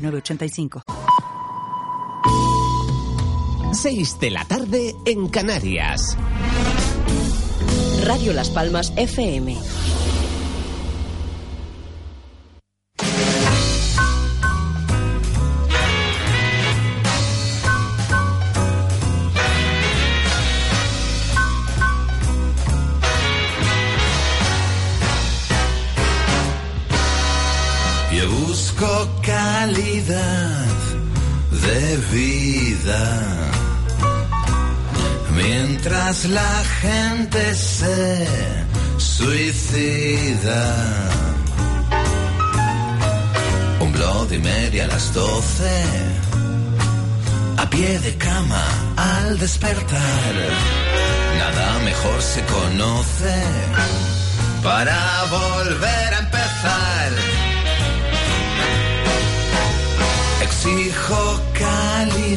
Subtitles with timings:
[0.00, 0.82] 906985.
[3.72, 6.16] 6 de la tarde en Canarias.
[8.04, 9.56] Radio Las Palmas FM.
[31.66, 33.02] De vida.
[35.36, 38.26] Mientras la gente se
[38.98, 40.62] suicida.
[43.80, 45.84] Un Bloody Mary a las doce.
[47.56, 48.64] A pie de cama
[48.96, 50.34] al despertar.
[51.38, 53.42] Nada mejor se conoce
[54.62, 57.29] para volver a empezar.
[62.30, 62.36] De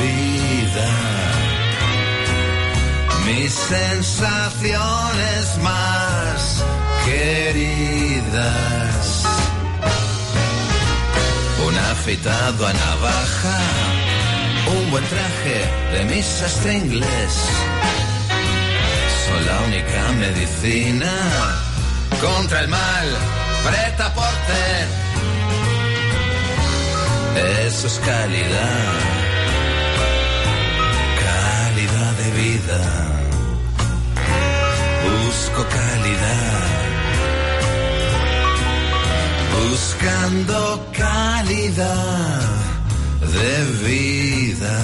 [0.00, 0.88] vida.
[3.26, 6.64] Mis sensaciones más
[7.04, 8.54] queridas.
[11.66, 13.58] Un afeitado a navaja.
[14.66, 17.48] Un buen traje de mi sastre inglés.
[19.26, 21.12] Son la única medicina
[22.20, 23.16] contra el mal.
[23.64, 24.86] Preta porter.
[27.36, 28.94] Eso es calidad,
[31.26, 32.80] calidad de vida.
[35.04, 36.70] Busco calidad,
[39.58, 40.58] buscando
[40.96, 42.40] calidad
[43.20, 43.52] de
[43.88, 44.76] vida.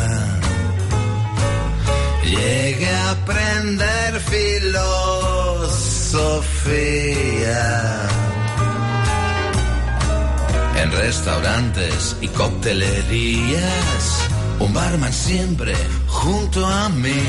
[2.25, 5.21] Llegué a aprender filosofía
[10.83, 14.29] en restaurantes y coctelerías.
[14.59, 15.75] Un barman siempre
[16.07, 17.23] junto a mí.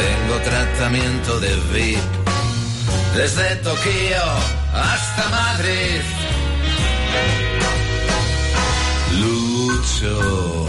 [0.00, 2.20] Tengo tratamiento de VIP
[3.14, 4.22] desde Tokio
[4.72, 6.00] hasta Madrid.
[9.20, 10.66] Lucho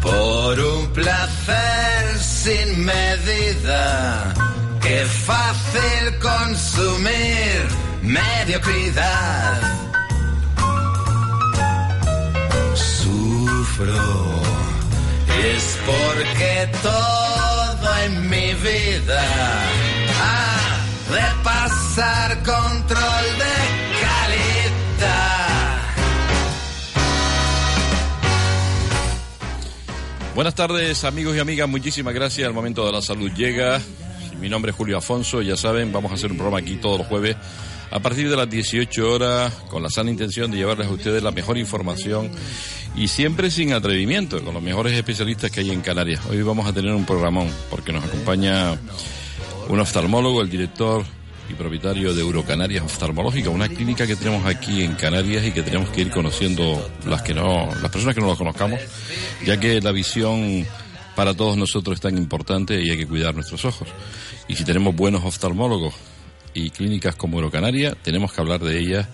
[0.00, 4.34] por un placer sin medida.
[4.80, 7.68] Qué fácil consumir
[8.02, 9.91] mediocridad.
[15.44, 19.22] Es porque todo en mi vida
[20.20, 23.54] ha de pasar control de
[24.02, 25.02] calidad.
[30.34, 32.48] Buenas tardes amigos y amigas, muchísimas gracias.
[32.48, 33.80] El momento de la salud llega.
[34.40, 37.06] Mi nombre es Julio Afonso, ya saben, vamos a hacer un programa aquí todos los
[37.06, 37.36] jueves
[37.92, 41.30] a partir de las 18 horas con la sana intención de llevarles a ustedes la
[41.30, 42.30] mejor información
[42.96, 46.22] y siempre sin atrevimiento, con los mejores especialistas que hay en Canarias.
[46.30, 48.78] Hoy vamos a tener un programón porque nos acompaña
[49.68, 51.04] un oftalmólogo, el director
[51.50, 55.90] y propietario de Eurocanarias Oftalmológica, una clínica que tenemos aquí en Canarias y que tenemos
[55.90, 58.80] que ir conociendo las que no, las personas que no lo conozcamos,
[59.44, 60.66] ya que la visión
[61.14, 63.88] para todos nosotros es tan importante y hay que cuidar nuestros ojos.
[64.48, 65.92] Y si tenemos buenos oftalmólogos
[66.54, 69.08] y clínicas como Eurocanaria, tenemos que hablar de ellas.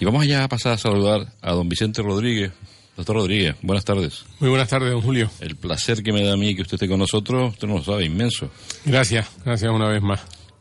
[0.00, 2.52] Y vamos ya a pasar a saludar a don Vicente Rodríguez.
[2.96, 4.24] Doctor Rodríguez, buenas tardes.
[4.38, 5.28] Muy buenas tardes, don Julio.
[5.40, 7.84] El placer que me da a mí que usted esté con nosotros, usted no lo
[7.84, 8.50] sabe, inmenso.
[8.84, 10.20] Gracias, gracias una vez más.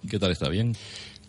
[0.10, 0.50] ¿Qué tal está?
[0.50, 0.76] ¿Bien?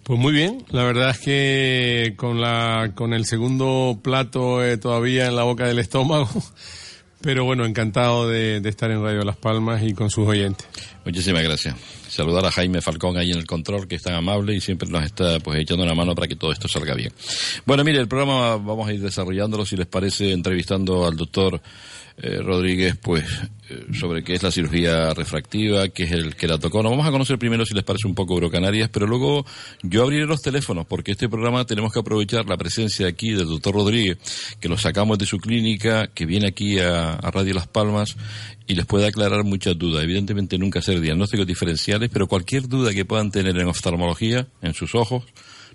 [0.02, 5.26] Pues muy bien, la verdad es que con, la, con el segundo plato eh, todavía
[5.26, 6.28] en la boca del estómago,
[7.24, 10.68] pero bueno, encantado de, estar en Radio Las Palmas y con sus oyentes.
[11.06, 11.74] Muchísimas gracias.
[12.06, 15.02] Saludar a Jaime Falcón ahí en el control, que es tan amable y siempre nos
[15.04, 17.12] está pues echando una mano para que todo esto salga bien.
[17.64, 21.62] Bueno, mire, el programa vamos a ir desarrollándolo, si les parece, entrevistando al doctor
[22.16, 23.24] eh, Rodríguez, pues,
[23.68, 26.90] eh, sobre qué es la cirugía refractiva, qué es el queratocono.
[26.90, 29.44] Vamos a conocer primero, si les parece, un poco Eurocanarias, pero luego
[29.82, 33.74] yo abriré los teléfonos, porque este programa tenemos que aprovechar la presencia aquí del doctor
[33.74, 34.18] Rodríguez,
[34.60, 38.16] que lo sacamos de su clínica, que viene aquí a, a Radio Las Palmas
[38.66, 40.04] y les puede aclarar muchas dudas.
[40.04, 44.94] Evidentemente nunca hacer diagnósticos diferenciales, pero cualquier duda que puedan tener en oftalmología, en sus
[44.94, 45.24] ojos,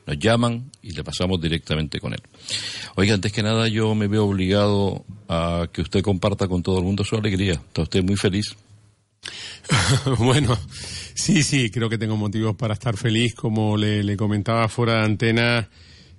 [0.10, 2.22] nos llaman y le pasamos directamente con él.
[2.96, 6.84] Oiga, antes que nada yo me veo obligado a que usted comparta con todo el
[6.84, 7.54] mundo su alegría.
[7.54, 8.56] Está usted muy feliz.
[10.18, 10.58] bueno,
[11.14, 13.36] sí, sí, creo que tengo motivos para estar feliz.
[13.36, 15.70] Como le, comentaba fuera de antena,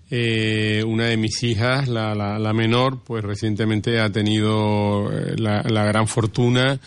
[0.08, 5.84] eh, una de mis hijas, la, la, menor, pues recientemente ha tenido eh, la, la
[5.84, 6.78] gran fortuna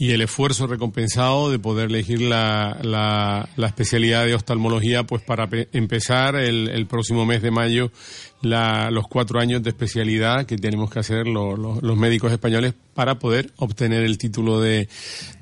[0.00, 6.36] y el esfuerzo recompensado de poder elegir la, la, especialidad de oftalmología, pues para empezar
[6.36, 7.92] el, el, próximo mes de mayo
[8.40, 13.50] la, los cuatro años de especialidad que tenemos que hacer los médicos españoles para poder
[13.58, 14.88] obtener el título de,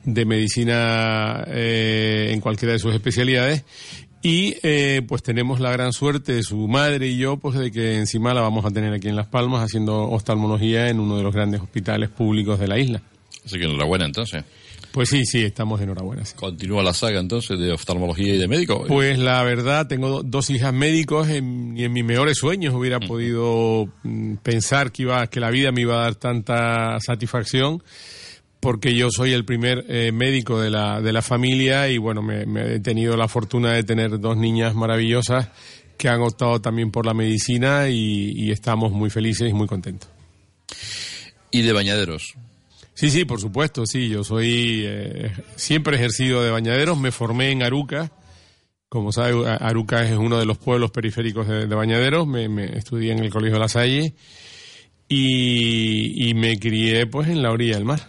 [0.03, 3.65] de medicina eh, en cualquiera de sus especialidades.
[4.23, 8.35] Y eh, pues tenemos la gran suerte, su madre y yo, pues de que encima
[8.35, 11.61] la vamos a tener aquí en Las Palmas haciendo oftalmología en uno de los grandes
[11.61, 13.03] hospitales públicos de la isla.
[13.45, 14.45] Así que enhorabuena entonces.
[14.93, 16.23] Pues sí, sí, estamos enhorabuena.
[16.35, 18.85] ¿Continúa la saga entonces de oftalmología y de médico?
[18.89, 23.87] Pues la verdad, tengo dos hijas médicos en, y en mis mejores sueños hubiera podido
[24.03, 27.83] mm, pensar que, iba, que la vida me iba a dar tanta satisfacción
[28.61, 32.43] porque yo soy el primer eh, médico de la, de la familia y bueno, me,
[32.75, 35.49] he tenido la fortuna de tener dos niñas maravillosas
[35.97, 40.09] que han optado también por la medicina y, y estamos muy felices y muy contentos.
[41.51, 42.35] ¿Y de bañaderos?
[42.99, 44.09] Sí, sí, por supuesto, sí.
[44.09, 46.99] Yo soy eh, siempre ejercido de bañaderos.
[46.99, 48.11] Me formé en Aruca.
[48.89, 52.27] Como sabe, Aruca es uno de los pueblos periféricos de, bañaderos.
[52.27, 54.17] Me, estudié en el Colegio de la Salle
[55.09, 58.01] y, y me crié pues en la orilla del mar.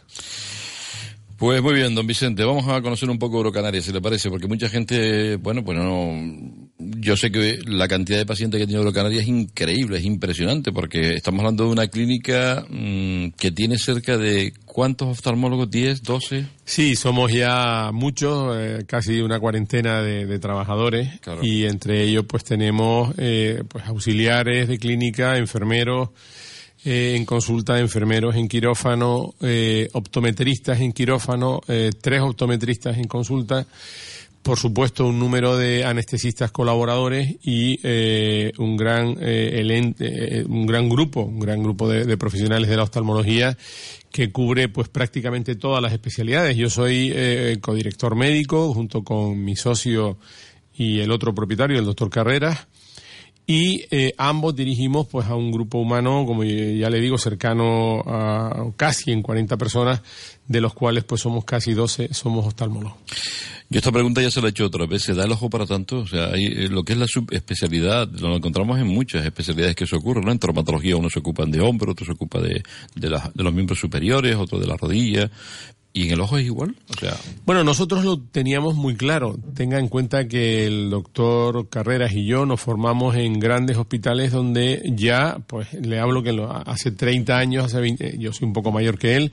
[1.38, 4.48] Pues muy bien, don Vicente, vamos a conocer un poco Eurocanaria, si le parece, porque
[4.48, 9.22] mucha gente, bueno, pues no, yo sé que la cantidad de pacientes que tiene Eurocanaria
[9.22, 14.54] es increíble, es impresionante, porque estamos hablando de una clínica mm, que tiene cerca de,
[14.66, 15.70] ¿cuántos oftalmólogos?
[15.70, 16.46] ¿10, 12?
[16.64, 21.10] Sí, somos ya muchos, eh, casi una cuarentena de, trabajadores,
[21.42, 26.10] y entre ellos pues tenemos eh, pues auxiliares de clínica, enfermeros,
[26.86, 33.06] eh, en consulta de enfermeros en quirófano, eh, optometristas en quirófano, eh, tres optometristas en
[33.06, 33.68] consulta,
[34.50, 37.80] por supuesto un número de anestesistas colaboradores y
[38.58, 43.56] un gran un gran grupo, un gran grupo de, profesionales de la oftalmología
[44.12, 46.58] que cubre pues prácticamente todas las especialidades.
[46.58, 47.14] Yo soy
[47.62, 50.18] codirector médico junto con mi socio
[50.74, 52.66] y el otro propietario, el doctor Carreras
[53.50, 58.68] y eh, ambos dirigimos pues a un grupo humano, como ya le digo, cercano a
[58.78, 60.04] casi en 40 personas,
[60.48, 63.00] de los cuales pues somos casi 12, somos oftalmólogos.
[63.72, 65.68] Yo esta pregunta ya se la he hecho otra vez, ¿se da el ojo para
[65.68, 66.00] tanto?
[66.00, 69.86] O sea, hay, eh, lo que es la subespecialidad, lo encontramos en muchas especialidades que
[69.86, 70.32] se ocurren, ¿no?
[70.32, 72.64] En traumatología uno se ocupa de hombro, otro se ocupa de,
[72.96, 75.30] de, los miembros superiores, otro de la rodilla,
[75.92, 76.76] ¿Y en el ojo es igual?
[76.88, 77.18] O sea...
[77.46, 79.38] Bueno, nosotros lo teníamos muy claro.
[79.56, 84.84] Tenga en cuenta que el doctor Carreras y yo nos formamos en grandes hospitales donde
[84.96, 89.00] ya, pues le hablo que hace 30 años, hace 20, yo soy un poco mayor
[89.00, 89.32] que él,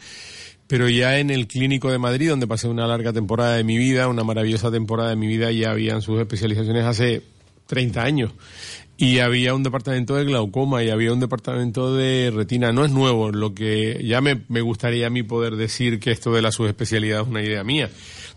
[0.66, 4.08] pero ya en el Clínico de Madrid, donde pasé una larga temporada de mi vida,
[4.08, 7.22] una maravillosa temporada de mi vida, ya habían sus especializaciones hace
[7.66, 8.32] 30 años
[8.98, 12.72] y había un departamento de glaucoma y había un departamento de retina.
[12.72, 16.32] No es nuevo, lo que ya me, me gustaría a mí poder decir que esto
[16.32, 17.90] de la subespecialidad es una idea mía.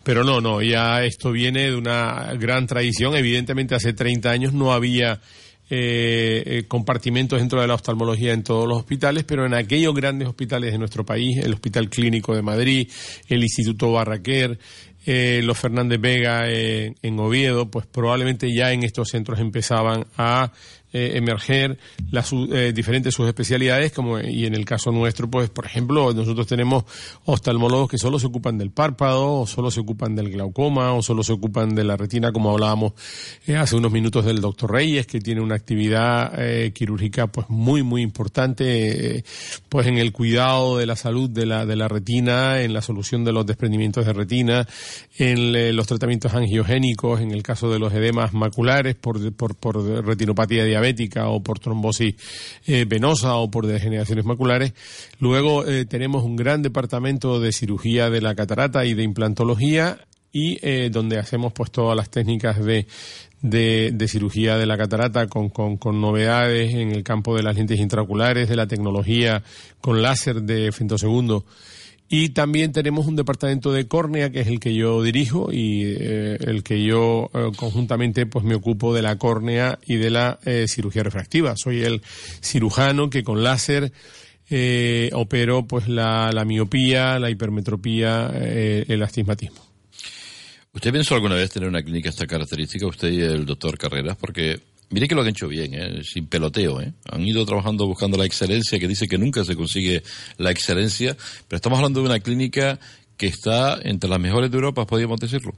[0.04, 3.16] Pero no, no, ya esto viene de una gran tradición.
[3.16, 5.22] Evidentemente hace 30 años no había
[5.70, 10.28] eh, eh, compartimentos dentro de la oftalmología en todos los hospitales, pero en aquellos grandes
[10.28, 12.90] hospitales de nuestro país, el Hospital Clínico de Madrid,
[13.28, 14.58] el Instituto Barraquer,
[15.06, 20.52] eh, los Fernández Vega en Oviedo, pues probablemente ya en estos centros empezaban a
[20.92, 21.78] eh, emerger
[22.10, 26.84] las eh, diferentes subespecialidades, como y en el caso nuestro, pues por ejemplo, nosotros tenemos
[27.26, 31.22] oftalmólogos que solo se ocupan del párpado, o solo se ocupan del glaucoma, o solo
[31.22, 32.94] se ocupan de la retina, como hablábamos
[33.46, 36.34] eh, hace unos minutos del doctor Reyes, que tiene una actividad
[36.74, 39.24] quirúrgica pues muy muy importante,
[39.70, 43.24] pues en el cuidado de la salud de la de la retina, en la solución
[43.24, 44.68] de los desprendimientos de retina,
[45.20, 50.64] en los tratamientos angiogénicos, en el caso de los edemas maculares por por, por retinopatía
[50.64, 52.16] diabética diabética o por trombosis
[52.66, 54.74] eh, venosa o por degeneraciones maculares.
[55.20, 60.00] Luego eh, tenemos un gran departamento de cirugía de la catarata y de implantología
[60.32, 62.86] y eh, donde hacemos pues todas las técnicas de,
[63.42, 68.48] de, cirugía de la catarata con, con, novedades en el campo de las lentes intraoculares,
[68.48, 69.44] de la tecnología
[69.82, 71.46] con láser de femtosegundo
[72.12, 76.38] y también tenemos un departamento de córnea, que es el que yo dirijo y eh,
[76.40, 80.66] el que yo eh, conjuntamente pues me ocupo de la córnea y de la eh,
[80.68, 81.56] cirugía refractiva.
[81.56, 82.02] Soy el
[82.42, 83.94] cirujano que con láser
[85.14, 89.64] opero pues la, la, miopía, la hipermetropía, el astigmatismo.
[90.74, 94.18] ¿Usted pensó alguna vez tener una clínica esta característica, usted y el doctor Carreras?
[94.18, 94.60] Porque
[94.92, 96.04] Mire que lo han hecho bien, ¿eh?
[96.04, 96.82] sin peloteo.
[96.82, 96.94] ¿eh?
[97.12, 100.04] Han ido trabajando buscando la excelencia, que dice que nunca se consigue
[100.38, 101.16] la excelencia,
[101.48, 102.80] pero estamos hablando de una clínica
[103.16, 105.54] que está entre las mejores de Europa, podríamos decirlo.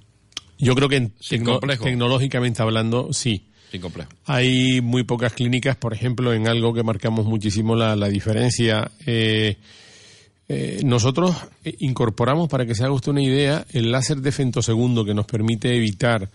[0.57, 3.47] Yo creo que tecnológicamente hablando, sí.
[3.71, 4.11] Sin complejo.
[4.25, 8.91] Hay muy pocas clínicas, por ejemplo, en algo que marcamos muchísimo la, diferencia.
[9.05, 9.57] Eh,
[10.49, 11.35] eh, nosotros
[11.79, 15.75] incorporamos, para que se haga usted una idea, el láser de femtosegundo que nos permite
[15.75, 16.29] evitar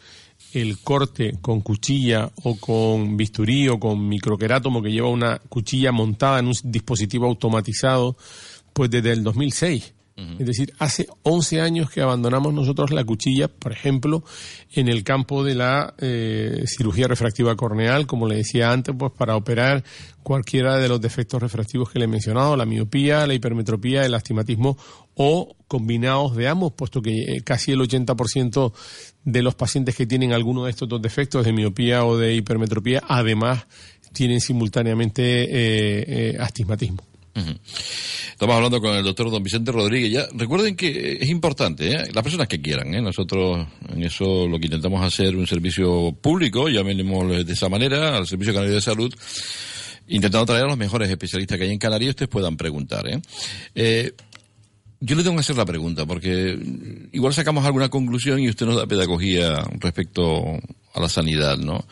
[0.52, 6.38] el corte con cuchilla o con bisturí o con microquerátomo que lleva una cuchilla montada
[6.38, 8.16] en un dispositivo automatizado,
[8.73, 9.95] pues desde el 2006.
[10.38, 14.25] Es decir, hace 11 años que abandonamos nosotros la cuchilla, por ejemplo,
[14.73, 19.37] en el campo de la eh, cirugía refractiva corneal, como le decía antes, pues para
[19.37, 19.85] operar
[20.23, 24.78] cualquiera de los defectos refractivos que le he mencionado, la miopía, la hipermetropía, el astigmatismo
[25.17, 28.73] o combinados de ambos, puesto que eh, casi el 80%
[29.25, 33.03] de los pacientes que tienen alguno de estos dos defectos, de miopía o de hipermetropía,
[33.09, 33.67] además
[34.13, 37.03] tienen simultáneamente eh, astigmatismo.
[38.33, 40.29] Estamos hablando con el doctor don Vicente Rodríguez.
[40.35, 42.05] Recuerden que es importante, ¿eh?
[42.13, 42.95] las personas que quieran.
[42.95, 43.03] ¿eh?
[43.03, 48.27] Nosotros en eso lo que intentamos hacer un servicio público, llamémoslo de esa manera, al
[48.27, 49.15] Servicio Canario de Salud,
[50.09, 53.05] intentando traer a los mejores especialistas que hay en Canarias ustedes puedan preguntar.
[53.07, 54.13] ¿eh?
[55.00, 56.59] Yo le tengo que hacer la pregunta, porque
[57.12, 60.59] igual sacamos alguna conclusión y usted nos da pedagogía respecto
[60.95, 61.87] a la sanidad, ¿no?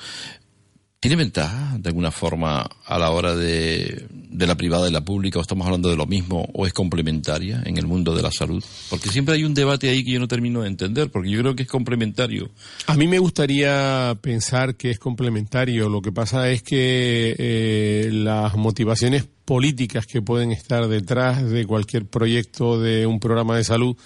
[1.00, 5.38] ¿Tiene ventaja de alguna forma a la hora de, de, la privada y la pública
[5.38, 8.62] o estamos hablando de lo mismo o es complementaria en el mundo de la salud?
[8.90, 11.54] Porque siempre hay un debate ahí que yo no termino de entender porque yo creo
[11.54, 12.50] que es complementario.
[12.86, 15.88] A mí me gustaría pensar que es complementario.
[15.88, 22.06] Lo que pasa es que eh, las motivaciones políticas que pueden estar detrás de cualquier
[22.06, 23.96] proyecto de un programa de salud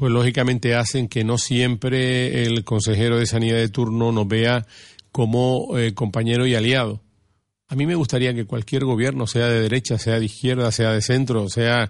[0.00, 4.66] pues lógicamente hacen que no siempre el consejero de sanidad de turno nos vea
[5.12, 7.02] como eh, compañero y aliado.
[7.70, 11.00] A mí me gustaría que cualquier gobierno, sea de derecha, sea de izquierda, sea de
[11.02, 11.88] centro, sea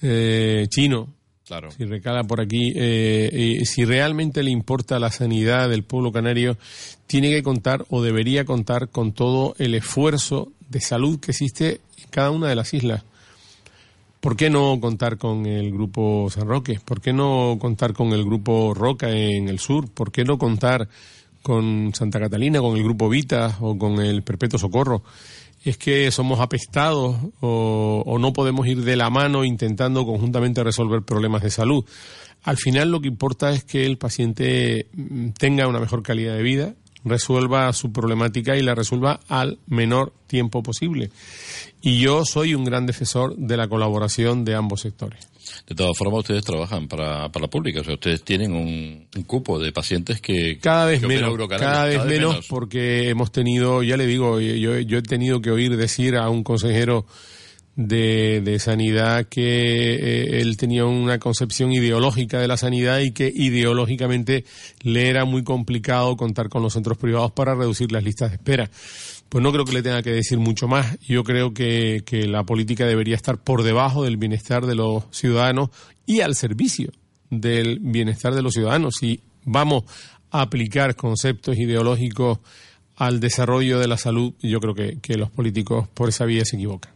[0.00, 1.08] eh, chino,
[1.44, 1.72] claro.
[1.72, 6.56] si recala por aquí, eh, si realmente le importa la sanidad del pueblo canario,
[7.08, 12.08] tiene que contar o debería contar con todo el esfuerzo de salud que existe en
[12.10, 13.02] cada una de las islas.
[14.20, 16.78] ¿Por qué no contar con el grupo San Roque?
[16.84, 19.90] ¿Por qué no contar con el grupo Roca en el sur?
[19.90, 20.88] ¿Por qué no contar
[21.42, 25.02] con Santa Catalina, con el Grupo Vita o con el Perpetuo Socorro.
[25.64, 31.42] Es que somos apestados o, no podemos ir de la mano intentando conjuntamente resolver problemas
[31.42, 31.84] de salud.
[32.42, 36.42] Al final lo que importa es que el paciente mm, tenga una mejor calidad de
[36.42, 41.10] vida, resuelva su problemática y la resuelva al menor tiempo posible.
[41.80, 45.28] Y yo soy un gran defensor de la colaboración de ambos sectores.
[45.66, 49.58] De todas formas, ustedes trabajan para, para la pública, o sea, ustedes tienen un, cupo
[49.58, 50.58] de pacientes que...
[50.58, 55.02] Cada vez menos, cada, vez, menos, porque hemos tenido, ya le digo, yo, yo he
[55.02, 57.06] tenido que oír decir a un consejero
[57.76, 63.32] de, de sanidad que eh, él tenía una concepción ideológica de la sanidad y que
[63.34, 64.44] ideológicamente
[64.82, 68.70] le era muy complicado contar con los centros privados para reducir las listas de espera
[69.32, 70.98] pues no creo que le tenga que decir mucho más.
[71.00, 75.70] Yo creo que, la política debería estar por debajo del bienestar de los ciudadanos
[76.04, 76.92] y al servicio
[77.30, 78.96] del bienestar de los ciudadanos.
[79.00, 79.84] Si vamos
[80.30, 82.40] a aplicar conceptos ideológicos
[82.94, 86.56] al desarrollo de la salud, yo creo que, que los políticos por esa vía se
[86.56, 86.92] equivocan.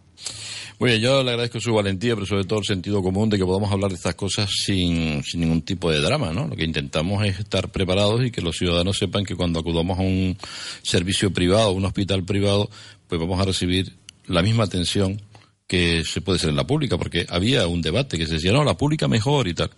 [0.78, 3.72] Bueno, yo le agradezco su valentía, pero sobre todo el sentido común de que podamos
[3.72, 6.46] hablar de estas cosas sin, sin ningún tipo de drama, ¿no?
[6.46, 10.02] Lo que intentamos es estar preparados y que los ciudadanos sepan que cuando acudamos a
[10.02, 10.36] un
[10.82, 12.68] servicio privado, un hospital privado,
[13.08, 13.94] pues vamos a recibir
[14.26, 15.22] la misma atención
[15.66, 18.62] que se puede ser en la pública, porque había un debate que se decía, no,
[18.62, 19.70] la pública mejor y tal.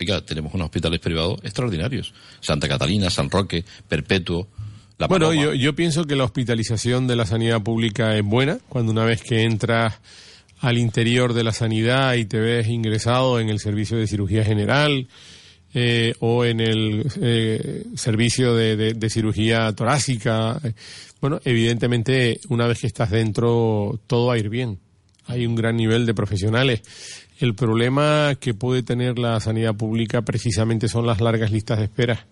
[0.00, 2.12] Oiga, tenemos unos hospitales privados extraordinarios.
[2.40, 4.48] Santa Catalina, San Roque, Perpetuo,
[4.98, 8.92] la bueno, yo, yo, pienso que la hospitalización de la sanidad pública es buena cuando
[8.92, 10.00] una vez que entras
[10.60, 15.08] al interior de la sanidad y te ves ingresado en el servicio de cirugía general
[15.74, 20.60] eh, o en el eh, servicio de, cirugía torácica.
[21.20, 24.78] Bueno, evidentemente, una vez que estás dentro, todo va a ir bien.
[25.26, 26.82] Hay un gran nivel de profesionales.
[27.40, 32.26] El problema que puede tener la sanidad pública precisamente son las largas listas de espera.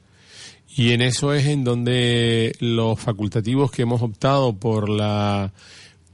[0.75, 5.53] Y en eso es en donde los facultativos que hemos optado por la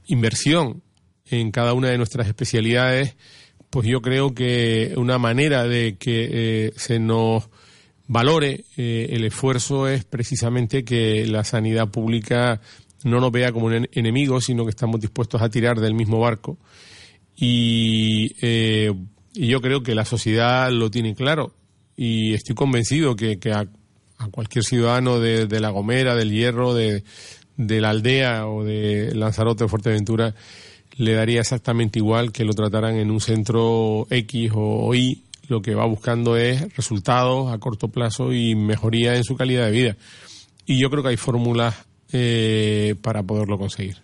[0.07, 0.83] inversión
[1.25, 3.15] en cada una de nuestras especialidades,
[3.69, 7.49] pues yo creo que una manera de que eh, se nos
[8.07, 12.59] valore eh, el esfuerzo es precisamente que la sanidad pública
[13.03, 16.57] no nos vea como un enemigo, sino que estamos dispuestos a tirar del mismo barco.
[17.35, 18.93] Y, eh,
[19.33, 21.53] yo creo que la sociedad lo tiene claro
[21.95, 23.67] y estoy convencido que, a,
[24.27, 27.03] cualquier ciudadano de, de, La Gomera, del Hierro, de,
[27.57, 30.35] de la aldea o de Lanzarote o Fuerteventura
[30.99, 35.23] le daría exactamente igual que lo trataran en un centro X o Y.
[35.47, 39.71] Lo que va buscando es resultados a corto plazo y mejoría en su calidad de
[39.71, 39.97] vida.
[40.65, 41.73] Y yo creo que hay fórmulas
[42.11, 43.97] eh, para poderlo conseguir.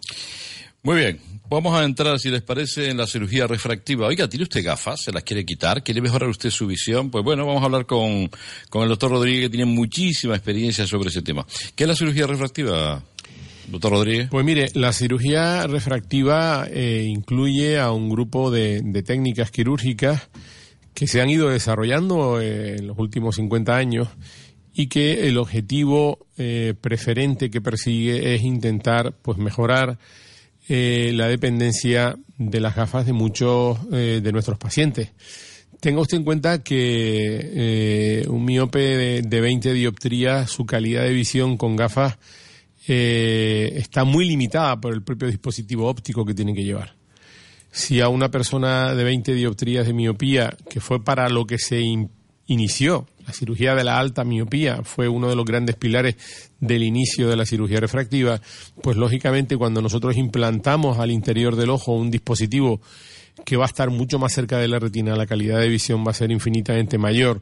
[0.83, 4.07] Muy bien, vamos a entrar, si les parece, en la cirugía refractiva.
[4.07, 5.03] Oiga, ¿tiene usted gafas?
[5.03, 5.83] ¿Se las quiere quitar?
[5.83, 7.09] ¿Quiere mejorar usted su visión?
[7.09, 8.29] Pues bueno, vamos a hablar con,
[8.69, 11.45] con el doctor Rodríguez, que tiene muchísima experiencia sobre ese tema.
[11.75, 13.03] ¿Qué es la cirugía refractiva,
[13.67, 14.27] doctor Rodríguez?
[14.29, 20.29] Pues mire, la cirugía refractiva eh, incluye a un grupo de, de, técnicas quirúrgicas
[20.93, 24.07] que se han ido desarrollando eh, en los últimos 50 años
[24.75, 29.97] y que el objetivo eh, preferente que persigue es intentar pues mejorar
[30.67, 35.11] eh, la dependencia de las gafas de muchos eh, de nuestros pacientes.
[35.79, 41.13] Tenga usted en cuenta que eh, un miope de, de, 20 dioptrías, su calidad de
[41.13, 42.17] visión con gafas
[42.87, 46.95] está muy limitada por el propio dispositivo óptico que tiene que llevar.
[47.71, 51.81] Si a una persona de 20 dioptrías de miopía, que fue para lo que se
[52.45, 56.15] inició la cirugía de la alta miopía fue uno de los grandes pilares
[56.67, 58.41] del inicio de la cirugía refractiva,
[58.81, 62.81] pues lógicamente cuando nosotros implantamos al interior del ojo un dispositivo
[63.43, 66.11] que va a estar mucho más cerca de la retina, la calidad de visión va
[66.11, 67.41] a ser infinitamente mayor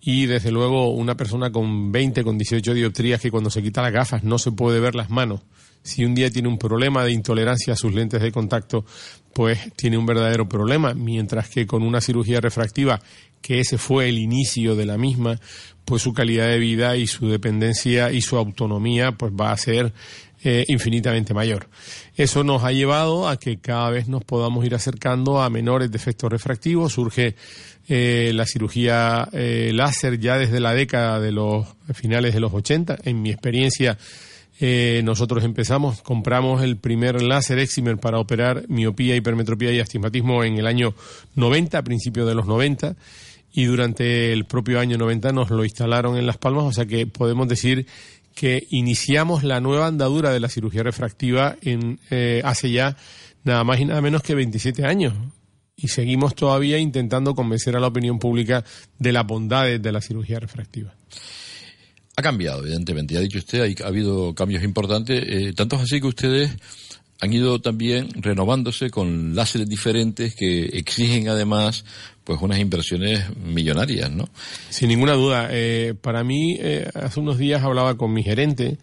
[0.00, 3.92] y desde luego una persona con 20, con 18 dioptrías que cuando se quita las
[3.92, 5.42] gafas no se puede ver las manos.
[5.82, 8.84] Si un día tiene un problema de intolerancia a sus lentes de contacto,
[9.32, 13.00] pues tiene un verdadero problema, mientras que con una cirugía refractiva
[13.40, 15.40] que ese fue el inicio de la misma,
[15.90, 19.92] pues su calidad de vida y su dependencia y su autonomía pues va a ser
[20.44, 21.66] eh, infinitamente mayor.
[22.14, 26.30] Eso nos ha llevado a que cada vez nos podamos ir acercando a menores defectos
[26.30, 26.92] refractivos.
[26.92, 27.34] Surge
[27.88, 32.98] eh, la cirugía eh, láser ya desde la década de los finales de los 80.
[33.02, 33.98] En mi experiencia,
[35.02, 40.68] nosotros empezamos, compramos el primer láser Eximer para operar miopía, hipermetropía y astigmatismo en el
[40.68, 40.94] año
[41.34, 42.94] 90, a principios de los 90
[43.52, 47.06] y durante el propio año 90 nos lo instalaron en Las Palmas, o sea que
[47.06, 47.86] podemos decir
[48.34, 52.96] que iniciamos la nueva andadura de la cirugía refractiva en, eh, hace ya
[53.44, 55.14] nada más y nada menos que 27 años.
[55.76, 58.64] Y seguimos todavía intentando convencer a la opinión pública
[58.98, 60.94] de las bondades de la cirugía refractiva.
[62.16, 63.14] Ha cambiado, evidentemente.
[63.14, 66.50] Ya ha dicho usted, ha habido cambios importantes, eh, tantos así que ustedes
[67.20, 71.84] han ido también renovándose con láseres diferentes que exigen además
[72.24, 74.28] pues unas inversiones millonarias, ¿no?
[74.68, 75.48] Sin ninguna duda.
[75.50, 78.78] Eh, para mí, eh, hace unos días hablaba con mi gerente,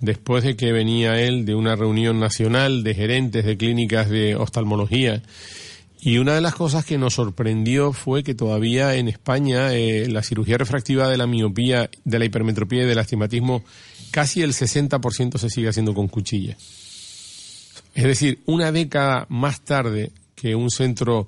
[0.00, 5.22] después de que venía él de una reunión nacional de gerentes de clínicas de oftalmología,
[6.00, 10.22] y una de las cosas que nos sorprendió fue que todavía en España eh, la
[10.22, 13.64] cirugía refractiva de la miopía, de la hipermetropía y del astigmatismo,
[14.12, 16.56] casi el 60% se sigue haciendo con cuchilla.
[17.98, 21.26] Es decir, una década más tarde que un centro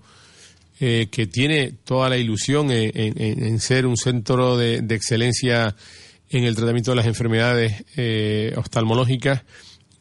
[0.79, 5.75] eh, que tiene toda la ilusión en, ser un centro de, excelencia
[6.29, 9.43] en el tratamiento de las enfermedades eh, oftalmológicas,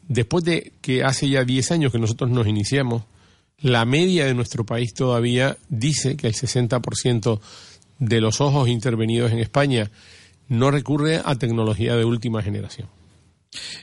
[0.06, 3.02] después de que hace ya 10 años que nosotros nos iniciamos,
[3.58, 7.40] la media de nuestro país todavía dice que el 60%
[7.98, 9.90] de los ojos intervenidos en España
[10.46, 12.99] no recurre a tecnología de última generación.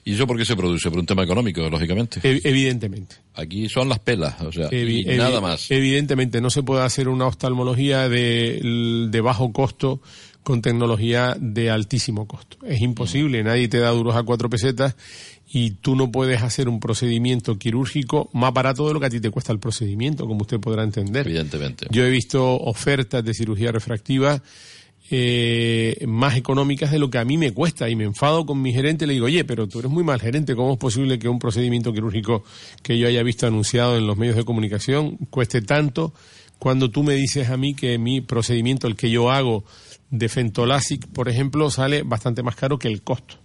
[0.06, 0.90] ¿Y eso por qué se produce?
[0.90, 2.22] Por un tema económico, lógicamente.
[2.24, 3.18] evidentemente.
[3.34, 4.70] Aquí son las pelas, o sea,
[5.18, 5.70] nada más.
[5.70, 10.02] Evidentemente, no se puede hacer una oftalmología de, de, bajo costo
[10.44, 12.58] con tecnología de altísimo costo.
[12.66, 14.96] Es imposible, nadie te da duros a cuatro pesetas
[15.52, 19.20] y tú no puedes hacer un procedimiento quirúrgico más barato de lo que a ti
[19.20, 21.28] te cuesta el procedimiento, como usted podrá entender.
[21.28, 21.88] Evidentemente.
[21.92, 24.42] Yo he visto ofertas de cirugía refractiva
[25.10, 28.74] eh, más económicas de lo que a mí me cuesta y me enfado con mi
[28.74, 31.40] gerente le digo, oye, pero tú eres muy mal gerente, ¿cómo es posible que un
[31.40, 32.44] procedimiento quirúrgico
[32.84, 36.14] que yo haya visto anunciado en los medios de comunicación cueste tanto
[36.60, 39.64] cuando tú me dices a mí que mi procedimiento, el que yo hago
[40.10, 43.36] de Fentolasic, por ejemplo, sale bastante más caro que el costo?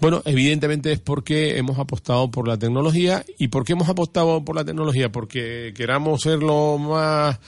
[0.00, 3.24] Bueno, evidentemente es porque hemos apostado por la tecnología.
[3.38, 5.10] ¿Y por qué hemos apostado por la tecnología?
[5.10, 7.38] ¿Porque queramos ser los más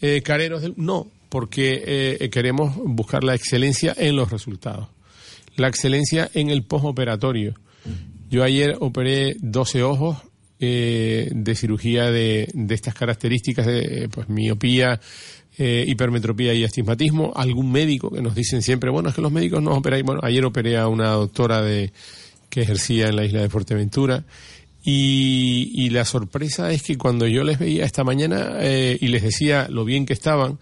[0.00, 0.74] eh, careros del...?
[0.76, 1.82] No, porque
[2.20, 4.88] eh, queremos buscar la excelencia en los resultados.
[5.56, 7.54] La excelencia en el postoperatorio.
[8.28, 10.18] Yo ayer operé 12 ojos
[10.58, 15.00] eh, de cirugía de, de, estas características de pues, miopía,
[15.56, 17.32] eh, hipermetropía y astigmatismo.
[17.36, 20.02] Algún médico que nos dicen siempre, bueno, es que los médicos no operan.
[20.04, 21.92] Bueno, ayer operé a una doctora de,
[22.48, 24.24] que ejercía en la isla de Fuerteventura.
[24.82, 29.66] Y, y la sorpresa es que cuando yo les veía esta mañana y les decía
[29.68, 30.58] lo bien que estaban,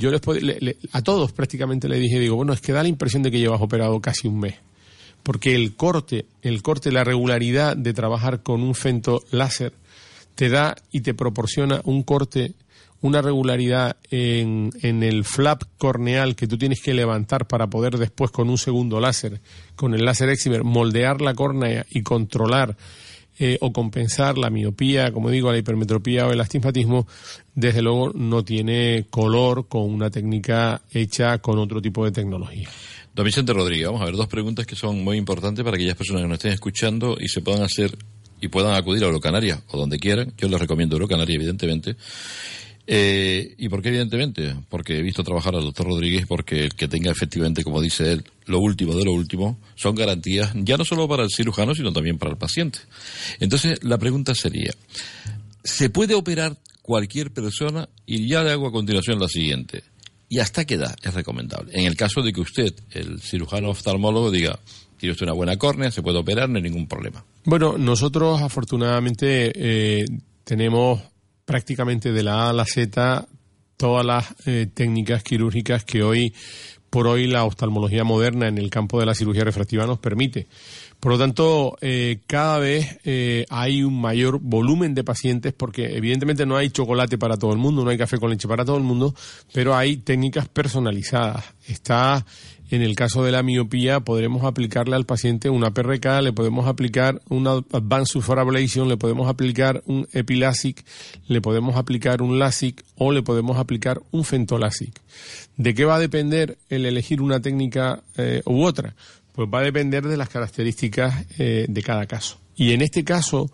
[0.00, 3.30] yo les a todos prácticamente le dije, digo, bueno, es que da la impresión de
[3.30, 4.54] que llevas operado casi un mes.
[5.22, 9.74] porque el corte, el corte, la regularidad de trabajar con un fento láser
[10.34, 12.54] te da y te proporciona un corte,
[13.02, 18.30] una regularidad en, en el flap corneal que tú tienes que levantar para poder después
[18.30, 19.40] con un segundo láser,
[19.76, 22.76] con el láser Excimer, moldear la córnea y controlar
[23.42, 27.06] eh, o compensar la miopía, como digo, la hipermetropía o el astigmatismo,
[27.54, 32.68] desde luego no tiene color con una técnica hecha con otro tipo de tecnología.
[33.14, 36.20] Don Vicente Rodríguez, vamos a ver dos preguntas que son muy importantes para aquellas personas
[36.20, 37.96] que nos estén escuchando y se puedan hacer
[38.42, 40.34] y puedan acudir a Eurocanaria o donde quieran.
[40.36, 41.96] Yo les recomiendo Eurocanaria, evidentemente.
[42.92, 44.56] Eh, ¿Y por qué, evidentemente?
[44.68, 48.24] Porque he visto trabajar al doctor Rodríguez, porque el que tenga efectivamente, como dice él,
[48.46, 52.18] lo último de lo último, son garantías ya no solo para el cirujano, sino también
[52.18, 52.80] para el paciente.
[53.38, 54.72] Entonces, la pregunta sería,
[55.62, 57.88] ¿se puede operar cualquier persona?
[58.06, 59.84] Y ya le hago a continuación la siguiente.
[60.28, 61.70] ¿Y hasta qué edad es recomendable?
[61.72, 64.58] En el caso de que usted, el cirujano oftalmólogo, diga,
[64.98, 67.24] tiene usted una buena córnea, se puede operar, no hay ningún problema.
[67.44, 70.06] Bueno, nosotros afortunadamente eh,
[70.42, 71.02] tenemos
[71.50, 73.26] prácticamente de la A a la Z
[73.76, 76.32] todas las eh, técnicas quirúrgicas que hoy
[76.90, 80.46] por hoy la oftalmología moderna en el campo de la cirugía refractiva nos permite.
[81.00, 86.46] Por lo tanto, eh, cada vez eh, hay un mayor volumen de pacientes porque evidentemente
[86.46, 88.84] no hay chocolate para todo el mundo, no hay café con leche para todo el
[88.84, 89.12] mundo,
[89.52, 91.46] pero hay técnicas personalizadas.
[91.66, 92.24] Está
[92.70, 97.20] en el caso de la miopía, podremos aplicarle al paciente una PRK, le podemos aplicar
[97.28, 100.84] una Advanced Sulfur Ablation, le podemos aplicar un Epilasic,
[101.26, 105.00] le podemos aplicar un LASIK o le podemos aplicar un Fentolasic.
[105.56, 108.94] ¿De qué va a depender el elegir una técnica eh, u otra?
[109.32, 112.38] Pues va a depender de las características eh, de cada caso.
[112.54, 113.50] Y en este caso,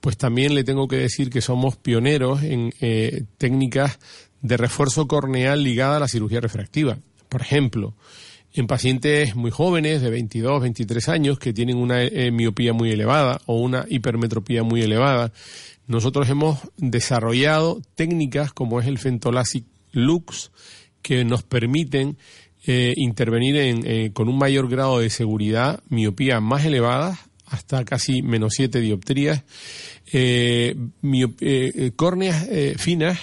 [0.00, 3.98] pues también le tengo que decir que somos pioneros en eh, técnicas
[4.42, 6.98] de refuerzo corneal ligada a la cirugía refractiva.
[7.28, 7.94] Por ejemplo,
[8.56, 13.38] en pacientes muy jóvenes, de 22, 23 años, que tienen una eh, miopía muy elevada
[13.44, 15.30] o una hipermetropía muy elevada,
[15.86, 20.50] nosotros hemos desarrollado técnicas como es el Fentolasic Lux,
[21.02, 22.16] que nos permiten
[22.66, 28.54] eh, intervenir eh, con un mayor grado de seguridad, miopía más elevada, hasta casi menos
[28.56, 29.44] 7 dioptrías,
[31.94, 33.18] córneas finas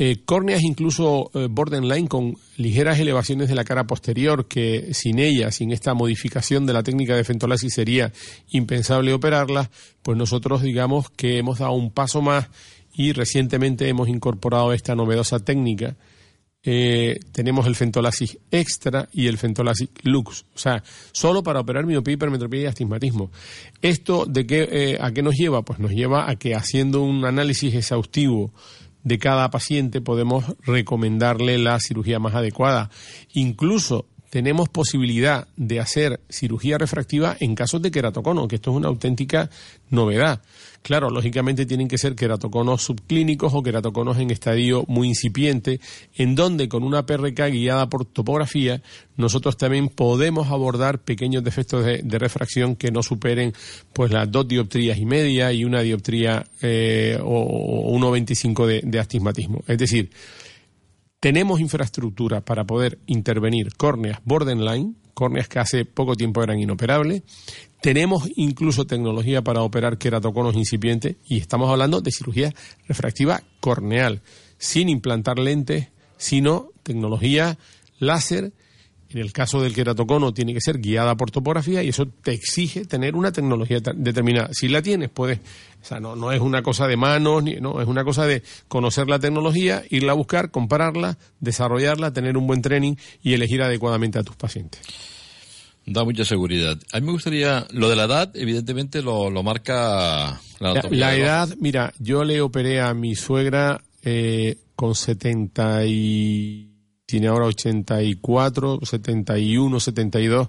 [0.00, 5.50] eh, córneas incluso eh, borderline con ligeras elevaciones de la cara posterior que sin ella,
[5.50, 8.12] sin esta modificación de la técnica de fentolasis sería
[8.50, 9.70] impensable operarlas,
[10.02, 12.46] pues nosotros digamos que hemos dado un paso más
[12.94, 15.96] y recientemente hemos incorporado esta novedosa técnica.
[16.62, 22.14] Eh, tenemos el fentolasis extra y el fentolasis lux, o sea, solo para operar miopía,
[22.14, 23.32] hipermetropía y astigmatismo.
[23.82, 25.62] ¿Esto de qué, a qué nos lleva?
[25.62, 28.52] Pues nos lleva a que haciendo un análisis exhaustivo
[29.04, 32.90] de cada paciente podemos recomendarle la cirugía más adecuada.
[33.32, 38.88] Incluso tenemos posibilidad de hacer cirugía refractiva en casos de queratocono, que esto es una
[38.88, 39.50] auténtica
[39.90, 40.42] novedad.
[40.82, 45.80] Claro, lógicamente tienen que ser queratoconos subclínicos o queratoconos en estadio muy incipiente,
[46.14, 48.80] en donde con una PRK guiada por topografía
[49.16, 53.52] nosotros también podemos abordar pequeños defectos de, refracción que no superen
[53.92, 59.62] pues las dos dioptrías y media y una dioptría eh, o, 1,25 de, de astigmatismo.
[59.66, 60.10] Es decir,
[61.20, 67.22] tenemos infraestructura para poder intervenir córneas borderline, córneas que hace poco tiempo eran inoperables.
[67.80, 72.54] Tenemos incluso tecnología para operar queratoconos incipientes y estamos hablando de cirugía
[72.86, 74.22] refractiva corneal,
[74.58, 77.58] sin implantar lentes, sino tecnología
[77.98, 78.52] láser
[79.10, 82.84] en el caso del queratocono tiene que ser guiada por topografía y eso te exige
[82.84, 84.50] tener una tecnología determinada.
[84.52, 87.80] Si la tienes, puedes, o sea, no, no es una cosa de manos, ni, no,
[87.80, 92.60] es una cosa de conocer la tecnología, irla a buscar, compararla, desarrollarla, tener un buen
[92.60, 94.80] training y elegir adecuadamente a tus pacientes.
[95.86, 96.78] Da mucha seguridad.
[96.92, 101.48] A mí me gustaría, lo de la edad, evidentemente lo, lo marca la La, edad,
[101.58, 106.67] mira, yo le operé a mi suegra eh, con 70 y
[107.08, 110.48] tiene ahora 84, 71, 72.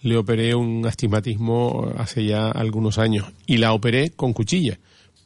[0.00, 4.78] Le operé un astigmatismo hace ya algunos años y la operé con cuchilla,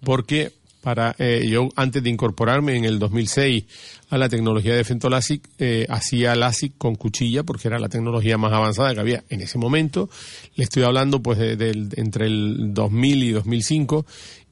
[0.03, 3.65] porque para eh, yo antes de incorporarme en el 2006
[4.11, 8.53] a la tecnología de Fentolasic eh, hacía LASIK con cuchilla porque era la tecnología más
[8.53, 10.11] avanzada que había en ese momento.
[10.57, 14.05] Le estoy hablando pues de, entre el 2000 y 2005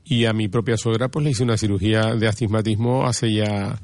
[0.05, 3.81] y a mi propia suegra pues le hice una cirugía de astigmatismo hace ya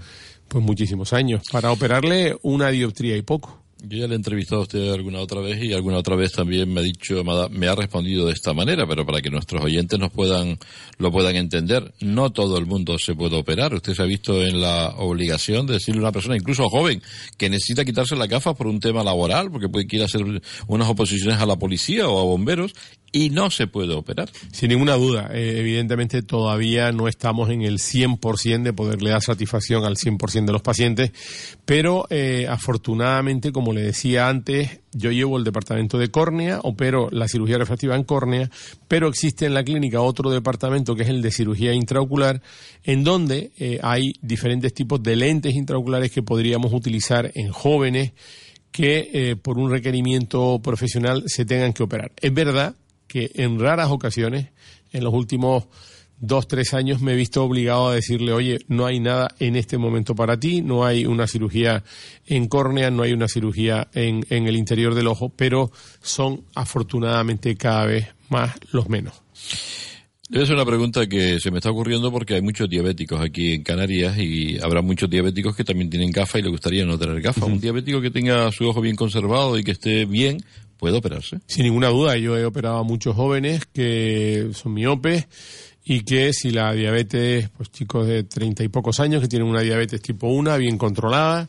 [0.56, 3.60] pues muchísimos años, para operarle una dioptría y poco.
[3.82, 6.72] Yo ya le he entrevistado a usted alguna otra vez y alguna otra vez también
[6.72, 10.10] me ha dicho, me ha respondido de esta manera, pero para que nuestros oyentes nos
[10.10, 10.58] puedan,
[10.96, 13.74] lo puedan entender, no todo el mundo se puede operar.
[13.74, 17.02] Usted se ha visto en la obligación de decirle a una persona, incluso joven,
[17.36, 20.22] que necesita quitarse la gafas por un tema laboral, porque puede ir hacer
[20.68, 22.72] unas oposiciones a la policía o a bomberos,
[23.12, 24.30] y no se puede operar.
[24.52, 25.30] Sin ninguna duda.
[25.32, 30.52] Eh, evidentemente todavía no estamos en el 100% de poderle dar satisfacción al 100% de
[30.52, 31.12] los pacientes,
[31.64, 37.28] pero eh, afortunadamente, como le decía antes, yo llevo el departamento de córnea, opero la
[37.28, 38.50] cirugía refractiva en córnea,
[38.88, 42.42] pero existe en la clínica otro departamento que es el de cirugía intraocular,
[42.84, 48.12] en donde eh, hay diferentes tipos de lentes intraoculares que podríamos utilizar en jóvenes
[48.72, 52.12] que por un requerimiento profesional se tengan que operar.
[52.20, 52.74] Es verdad
[53.16, 54.48] que en raras ocasiones,
[54.92, 55.64] en los últimos
[56.18, 59.78] dos, tres años, me he visto obligado a decirle, oye, no hay nada en este
[59.78, 61.82] momento para ti, no hay una cirugía
[62.26, 67.56] en córnea, no hay una cirugía en, en el interior del ojo, pero son afortunadamente
[67.56, 69.14] cada vez más los menos.
[70.30, 74.18] Es una pregunta que se me está ocurriendo porque hay muchos diabéticos aquí en Canarias
[74.18, 77.44] y habrá muchos diabéticos que también tienen gafas y le gustaría no tener gafas.
[77.44, 80.44] Un diabético que tenga su ojo bien conservado y que esté bien
[80.78, 81.38] puede operarse.
[81.46, 85.26] Sin ninguna duda, yo he operado a muchos jóvenes que son miopes
[85.84, 89.60] y que si la diabetes, pues chicos de treinta y pocos años que tienen una
[89.60, 91.48] diabetes tipo 1 bien controlada,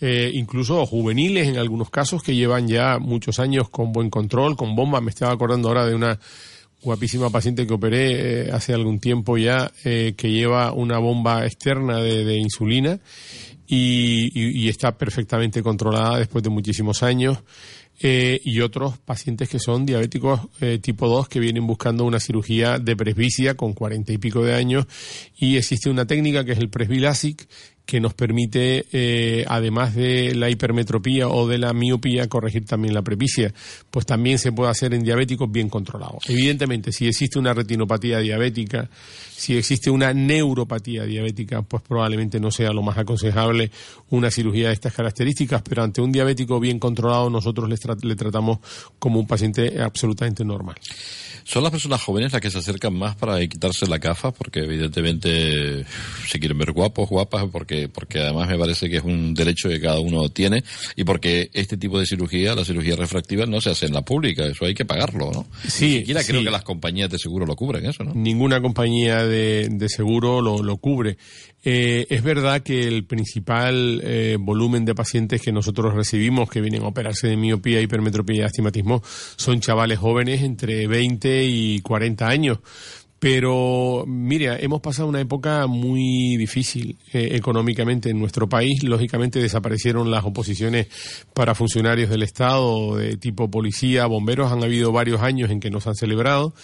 [0.00, 4.74] eh, incluso juveniles en algunos casos que llevan ya muchos años con buen control, con
[4.74, 5.00] bomba.
[5.00, 6.18] Me estaba acordando ahora de una
[6.82, 12.00] guapísima paciente que operé eh, hace algún tiempo ya, eh, que lleva una bomba externa
[12.00, 13.00] de, insulina
[13.66, 17.38] y, está perfectamente controlada después de muchísimos años.
[18.00, 22.78] Eh, y otros pacientes que son diabéticos eh, tipo 2 que vienen buscando una cirugía
[22.78, 24.86] de presbicia con cuarenta y pico de años.
[25.38, 27.48] Y existe una técnica que es el presbilasic
[27.86, 33.02] que nos permite, eh, además de la hipermetropía o de la miopía, corregir también la
[33.02, 33.54] presbicia.
[33.92, 36.24] Pues también se puede hacer en diabéticos bien controlados.
[36.28, 38.90] Evidentemente, si existe una retinopatía diabética,
[39.36, 43.70] si existe una neuropatía diabética, pues probablemente no sea lo más aconsejable
[44.10, 48.58] una cirugía de estas características, pero ante un diabético bien controlado nosotros le, le tratamos
[48.98, 50.76] como un paciente absolutamente normal.
[51.48, 54.32] ¿Son las personas jóvenes las que se acercan más para quitarse la gafa?
[54.32, 55.86] Porque evidentemente
[56.26, 59.80] se quieren ver guapos, guapas, porque, porque además me parece que es un derecho que
[59.80, 60.62] cada uno tiene
[60.94, 64.46] y porque este tipo de cirugía, la cirugía refractiva, no se hace en la pública,
[64.46, 65.46] eso hay que pagarlo, ¿no?
[65.68, 65.86] Sí.
[65.86, 68.14] Ni siquiera creo que las compañías de seguro lo cubren, eso, ¿no?
[68.14, 71.16] Ninguna compañía de, de seguro lo, lo cubre.
[71.68, 76.84] Eh, es verdad que el principal eh, volumen de pacientes que nosotros recibimos que vienen
[76.84, 79.02] a operarse de miopía, hipermetropía y astigmatismo
[79.34, 82.58] son chavales jóvenes entre 20 y 40 años.
[83.18, 88.82] Pero, mira, hemos pasado una época muy difícil eh, económicamente en nuestro país.
[88.82, 90.88] Lógicamente desaparecieron las oposiciones
[91.32, 94.52] para funcionarios del Estado de tipo policía, bomberos.
[94.52, 96.54] Han habido varios años en que nos han celebrado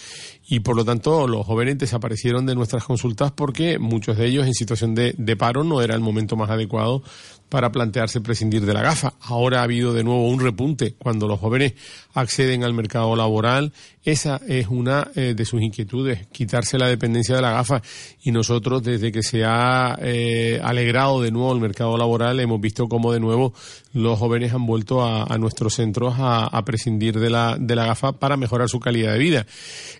[0.47, 4.53] y, por lo tanto, los jóvenes desaparecieron de nuestras consultas porque muchos de ellos en
[4.53, 7.01] situación de, de paro no era el momento más adecuado
[7.53, 9.13] para plantearse prescindir de la gafa.
[9.21, 11.75] Ahora ha habido de nuevo un repunte cuando los jóvenes
[12.15, 13.73] acceden al mercado laboral.
[14.03, 17.83] Esa es una eh, de sus inquietudes, quitarse la dependencia de la gafa.
[18.23, 22.87] Y nosotros, desde que se ha eh, alegrado de nuevo el mercado laboral, hemos visto
[22.87, 23.53] cómo de nuevo
[23.93, 28.35] los jóvenes han vuelto a, nuestros centros a, prescindir de la, de la gafa para
[28.35, 29.45] mejorar su calidad de vida.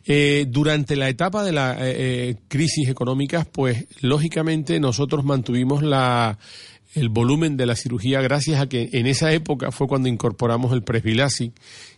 [0.08, 1.78] Eh, durante la etapa de la
[2.48, 6.40] crisis económica, pues lógicamente nosotros mantuvimos la
[6.96, 10.84] el volumen de la cirugía gracias a que en esa época fue cuando incorporamos el
[10.84, 11.54] presbilasi,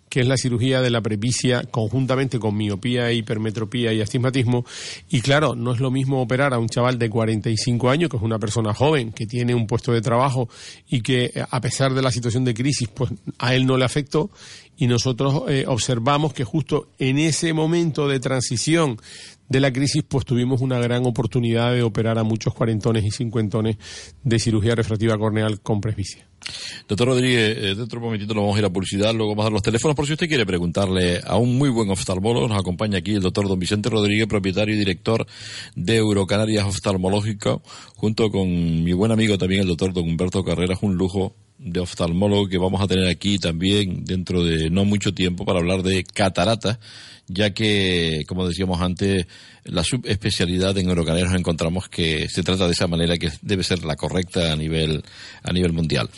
[0.09, 4.65] que es la cirugía de la presbicia conjuntamente con miopía, hipermetropía y astigmatismo.
[5.09, 8.23] Y claro, no es lo mismo operar a un chaval de 45 años, que es
[8.23, 10.47] una persona joven, que tiene un puesto de trabajo
[10.87, 14.29] y que a pesar de la situación de crisis, pues a él no le afectó.
[14.77, 18.97] Y nosotros eh, observamos que justo en ese momento de transición
[19.49, 23.77] de la crisis, pues tuvimos una gran oportunidad de operar a muchos cuarentones y cincuentones
[24.23, 26.27] de cirugía refractiva corneal con presbicia.
[26.87, 29.43] Doctor Rodríguez, eh, dentro de un momentito lo vamos a ir a publicidad, luego vamos
[29.43, 32.47] a dar los teléfonos por si usted quiere preguntarle a un muy buen oftalmólogo.
[32.47, 35.25] Nos acompaña aquí el doctor don Vicente Rodríguez, propietario y director
[35.75, 37.63] de Eurocanarias Oftalmológico,
[37.95, 42.47] junto con mi buen amigo también el doctor don Humberto Carreras, un lujo de oftalmólogo
[42.47, 46.79] que vamos a tener aquí también dentro de no mucho tiempo para hablar de catarata
[47.27, 49.25] ya que, como decíamos antes,
[49.63, 53.95] la subespecialidad en eurocaneros encontramos que se trata de esa manera que debe ser la
[53.95, 55.03] correcta a nivel,
[55.43, 56.09] a nivel mundial.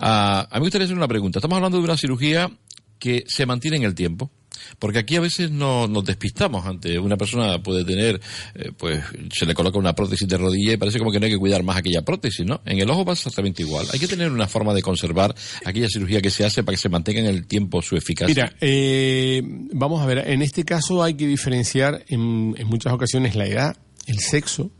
[0.00, 1.38] Ah, a mí me gustaría hacer una pregunta.
[1.38, 2.50] Estamos hablando de una cirugía
[2.98, 4.30] que se mantiene en el tiempo,
[4.78, 8.20] Porque aquí a veces no, nos despistamos ante una persona puede tener,
[8.54, 11.32] eh, pues se le coloca una prótesis de rodilla y parece como que no hay
[11.32, 12.60] que cuidar más aquella prótesis, ¿no?
[12.64, 13.86] En el ojo pasa exactamente igual.
[13.92, 16.88] Hay que tener una forma de conservar aquella cirugía que se hace para que se
[16.88, 18.34] mantenga en el tiempo su eficacia.
[18.34, 19.42] Mira, eh,
[19.72, 23.76] vamos a ver, en este caso hay que diferenciar en, en muchas ocasiones la edad,
[24.06, 24.70] el sexo,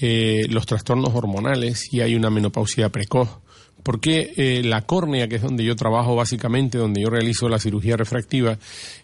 [0.00, 3.40] eh, los trastornos hormonales y hay una menopausia precoz.
[3.88, 7.96] Porque eh, la córnea, que es donde yo trabajo básicamente, donde yo realizo la cirugía
[7.96, 8.58] refractiva,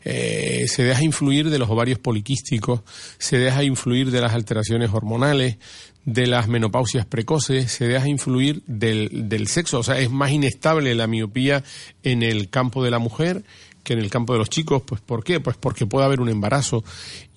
[0.04, 2.82] eh, se deja influir de los ovarios poliquísticos,
[3.16, 5.56] se deja influir de las alteraciones hormonales,
[6.04, 9.78] de las menopausias precoces, se deja influir del, del sexo.
[9.78, 11.64] O sea, es más inestable la miopía
[12.02, 13.42] en el campo de la mujer
[13.84, 14.82] que en el campo de los chicos.
[14.84, 15.40] Pues ¿por qué?
[15.40, 16.84] Pues porque puede haber un embarazo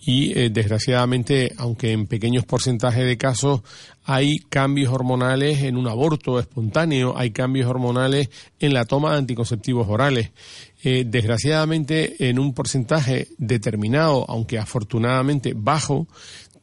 [0.07, 3.59] y eh, desgraciadamente, aunque en pequeños porcentajes de casos
[4.05, 8.29] hay cambios hormonales en un aborto espontáneo, hay cambios hormonales
[8.61, 10.31] en la toma de anticonceptivos orales.
[10.81, 16.07] Eh, desgraciadamente, en un porcentaje determinado, aunque afortunadamente bajo,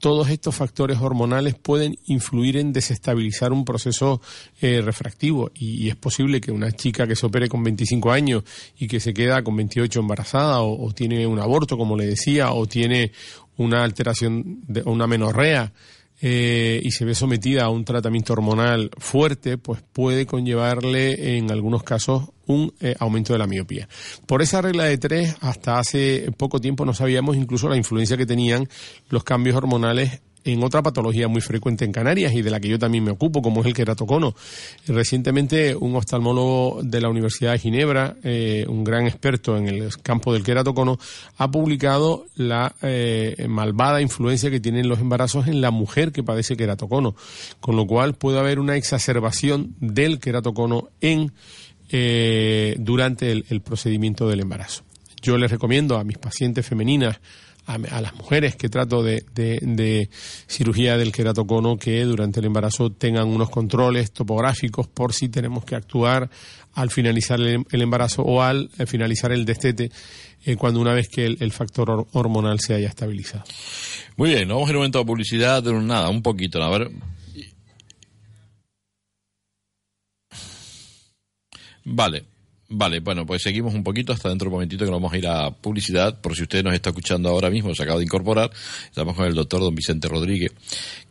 [0.05, 4.21] todos estos factores hormonales pueden influir en desestabilizar un proceso
[4.61, 5.51] eh, refractivo.
[5.55, 8.45] Y, es posible que una chica que se opere con 25 años
[8.79, 12.67] y que se queda con 28 embarazada o, tiene un aborto, como le decía, o
[12.67, 13.13] tiene
[13.57, 15.73] una alteración, de, una menorrea,
[16.21, 21.83] eh, y se ve sometida a un tratamiento hormonal fuerte, pues puede conllevarle en algunos
[21.83, 23.89] casos un eh, aumento de la miopía.
[24.27, 28.27] Por esa regla de tres, hasta hace poco tiempo no sabíamos incluso la influencia que
[28.27, 28.69] tenían
[29.09, 32.79] los cambios hormonales en otra patología muy frecuente en Canarias y de la que yo
[32.79, 34.35] también me ocupo, como es el queratocono.
[34.87, 40.33] Recientemente, un oftalmólogo de la Universidad de Ginebra, eh, un gran experto en el campo
[40.33, 40.99] del queratocono,
[41.39, 46.57] ha publicado la eh, malvada influencia que tienen los embarazos en la mujer que padece
[46.57, 47.17] queratocono,
[47.61, 51.33] con lo cual puede haber una exacerbación del queratocono en
[51.91, 54.85] eh, durante el procedimiento del embarazo.
[55.25, 57.19] Yo les recomiendo a mis pacientes femeninas
[57.67, 60.09] a, las mujeres que trato de, de,
[60.47, 65.75] cirugía del queratocono que durante el embarazo tengan unos controles topográficos por si tenemos que
[65.75, 66.29] actuar
[66.75, 69.91] al finalizar el, embarazo o al eh, finalizar el destete
[70.45, 73.45] eh, cuando una vez que el, factor hormonal se haya estabilizado.
[74.17, 76.91] Muy bien, vamos a ir un momento de publicidad, de nada, un poquito, a ver.
[81.85, 82.25] Vale,
[82.69, 85.19] Vale, bueno, pues seguimos un poquito hasta dentro de un momentito que nos vamos a
[85.19, 86.21] ir a publicidad.
[86.21, 88.51] Por si usted nos está escuchando ahora mismo, se acaba de incorporar,
[88.87, 90.53] estamos con el doctor don Vicente Rodríguez,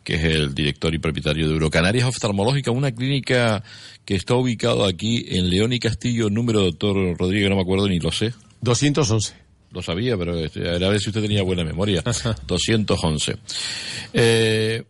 [0.02, 3.62] que es el director y propietario de Eurocanarias Oftalmológica, una clínica
[4.04, 8.00] que está ubicado aquí en León y Castillo, número doctor Rodríguez, no me acuerdo ni
[8.00, 8.34] lo sé.
[8.60, 12.02] 211 lo sabía, pero este, a ver si usted tenía buena memoria.
[12.46, 13.36] 211.
[14.12, 14.84] Eh,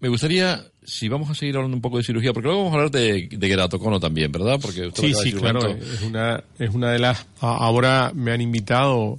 [0.00, 2.76] me gustaría si vamos a seguir hablando un poco de cirugía, porque luego vamos a
[2.76, 4.58] hablar de, de queratocono también, ¿verdad?
[4.60, 7.26] Porque sí, sí, claro, es una, es una de las...
[7.40, 9.18] Ahora me han invitado,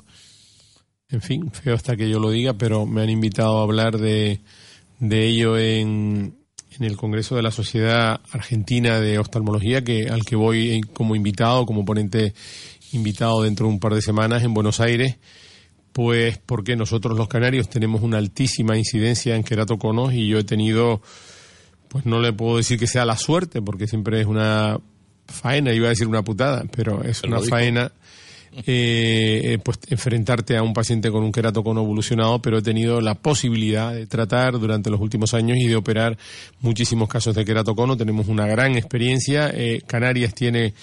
[1.10, 4.42] en fin, feo hasta que yo lo diga, pero me han invitado a hablar de,
[5.00, 6.38] de ello en,
[6.78, 11.66] en el Congreso de la Sociedad Argentina de Oftalmología, que, al que voy como invitado,
[11.66, 12.34] como ponente
[12.92, 15.18] invitado dentro de un par de semanas en Buenos Aires
[15.96, 21.02] pues porque nosotros los canarios tenemos una altísima incidencia en queratoconos y yo he tenido
[21.88, 24.80] pues no le puedo decir que sea la suerte, porque siempre es una
[25.28, 27.92] faena, iba a decir una putada, pero es una faena.
[28.66, 33.16] Eh, eh, pues enfrentarte a un paciente con un queratocono evolucionado, pero he tenido la
[33.16, 36.18] posibilidad de tratar durante los últimos años y de operar
[36.62, 37.98] muchísimos casos de queratocono.
[37.98, 39.52] Tenemos una gran experiencia.
[39.54, 40.74] Eh, Canarias tiene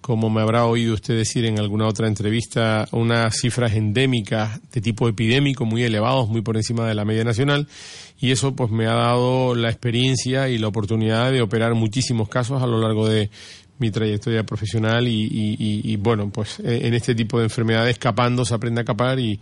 [0.00, 5.08] como me habrá oído usted decir en alguna otra entrevista, unas cifras endémicas de tipo
[5.08, 7.68] epidémico muy elevados, muy por encima de la media nacional,
[8.18, 12.62] y eso pues me ha dado la experiencia y la oportunidad de operar muchísimos casos
[12.62, 13.30] a lo largo de
[13.78, 18.84] mi trayectoria profesional y, bueno, pues en este tipo de enfermedades escapando se aprende a
[18.84, 19.38] capar y,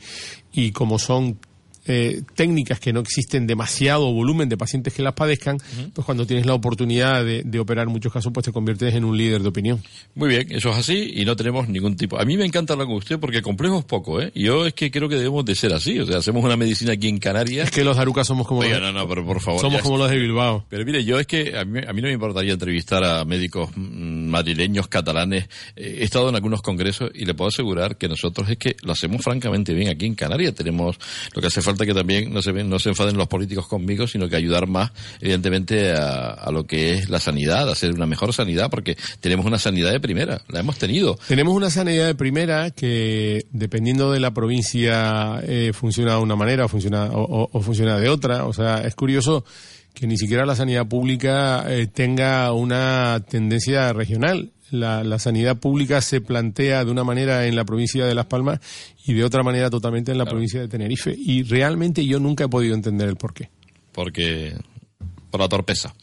[0.53, 1.39] y como son
[1.87, 5.59] eh, técnicas que no existen demasiado volumen de pacientes que las padezcan,
[5.95, 9.43] pues cuando tienes la oportunidad de, operar muchos casos, pues te conviertes en un líder
[9.43, 9.83] de opinión.
[10.15, 12.19] Muy bien, eso es así y no tenemos ningún tipo.
[12.21, 14.31] A mí me encanta hablar con usted porque complejo es poco, ¿eh?
[14.35, 17.09] Yo es que creo que debemos de ser así, o sea, hacemos una medicina aquí
[17.09, 17.67] en Canarias.
[17.67, 18.81] Es que los arucas somos como los...
[18.81, 19.61] no, no, pero por favor.
[19.61, 20.67] Somos como los de Bilbao.
[20.69, 23.71] Pero mire, yo es que a mí, a mí no me importaría entrevistar a médicos
[23.75, 25.49] mm, madrileños, catalanes.
[25.77, 29.23] He estado en algunos congresos y le puedo asegurar que nosotros es que lo hacemos
[29.23, 30.55] francamente bien aquí en Canarias.
[30.55, 30.99] Tenemos
[31.35, 34.29] lo que hace falta que también no se no se enfaden los políticos conmigo, sino
[34.29, 38.71] que ayudar más, evidentemente, a, lo que es la sanidad, a hacer una mejor sanidad,
[38.71, 41.19] porque tenemos una sanidad de primera, la hemos tenido.
[41.29, 46.65] Tenemos una sanidad de primera que, dependiendo de la provincia, eh, funciona de una manera
[46.65, 48.47] o funciona, o, funciona de otra.
[48.47, 49.45] O sea, es curioso
[49.93, 54.53] que ni siquiera la sanidad pública eh, tenga una tendencia regional.
[54.71, 58.61] La, la, sanidad pública se plantea de una manera en la provincia de Las Palmas
[59.05, 61.15] y de otra manera totalmente en la provincia de Tenerife.
[61.17, 63.51] Y realmente yo nunca he podido entender el porqué.
[63.93, 64.55] Porque
[65.39, 65.95] la torpeza.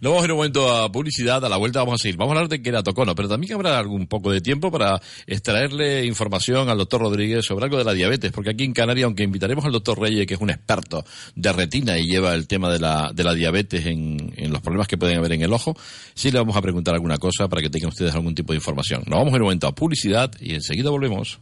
[0.00, 2.16] Nos vamos en un momento a publicidad, a la vuelta vamos a seguir.
[2.16, 6.68] Vamos a hablar de queratocono, pero también habrá algún poco de tiempo para extraerle información
[6.68, 9.72] al doctor Rodríguez sobre algo de la diabetes, porque aquí en Canarias, aunque invitaremos al
[9.72, 13.24] doctor Reyes, que es un experto de retina y lleva el tema de la, de
[13.24, 15.76] la diabetes en, en los problemas que pueden haber en el ojo,
[16.14, 19.02] sí le vamos a preguntar alguna cosa para que tengan ustedes algún tipo de información.
[19.06, 21.40] Nos vamos en un momento a publicidad y enseguida volvemos.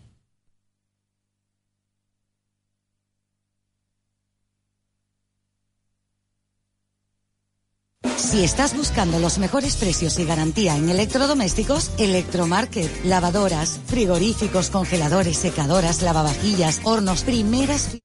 [8.20, 16.02] Si estás buscando los mejores precios y garantía en electrodomésticos, Electromarket, lavadoras, frigoríficos, congeladores, secadoras,
[16.02, 17.96] lavavajillas, hornos, primeras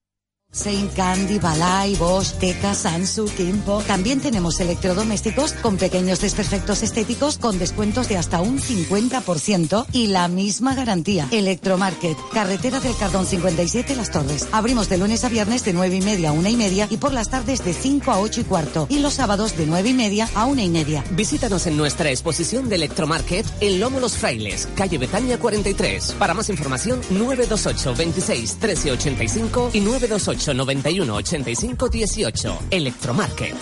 [0.56, 3.84] Saint Candy, Balay, Bosch, Teca, Sansu, Kimpo.
[3.86, 10.28] También tenemos electrodomésticos con pequeños desperfectos estéticos con descuentos de hasta un 50% y la
[10.30, 11.28] misma garantía.
[11.32, 14.48] Electromarket, carretera del Cardón 57 Las Torres.
[14.54, 17.12] Abrimos de lunes a viernes de 9 y media a 1 y media y por
[17.12, 20.30] las tardes de 5 a 8 y cuarto y los sábados de 9 y media
[20.36, 21.04] a 1 y media.
[21.12, 26.16] Visítanos en nuestra exposición de Electromarket en Lomo Los Frailes, calle Betania 43.
[26.18, 32.60] Para más información 928 26 1385 y 928 91 85 18.
[32.72, 33.56] Electromarket.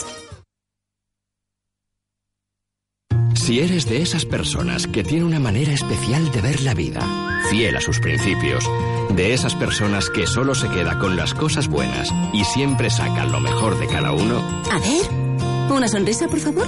[3.36, 7.01] Si eres de esas personas que tiene una manera especial de ver la vida,
[7.49, 8.63] fiel a sus principios,
[9.09, 13.41] de esas personas que solo se queda con las cosas buenas y siempre sacan lo
[13.41, 14.38] mejor de cada uno,
[14.71, 16.67] A ver, una sonrisa, por favor.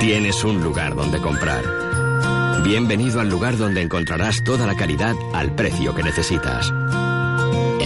[0.00, 1.64] tienes un lugar donde comprar.
[2.62, 6.70] Bienvenido al lugar donde encontrarás toda la calidad al precio que necesitas.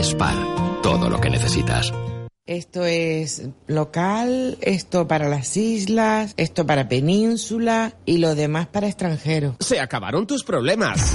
[0.02, 0.36] Spar,
[0.82, 1.92] todo lo que necesitas.
[2.44, 9.54] Esto es local, esto para las islas, esto para península y lo demás para extranjeros.
[9.60, 11.14] Se acabaron tus problemas.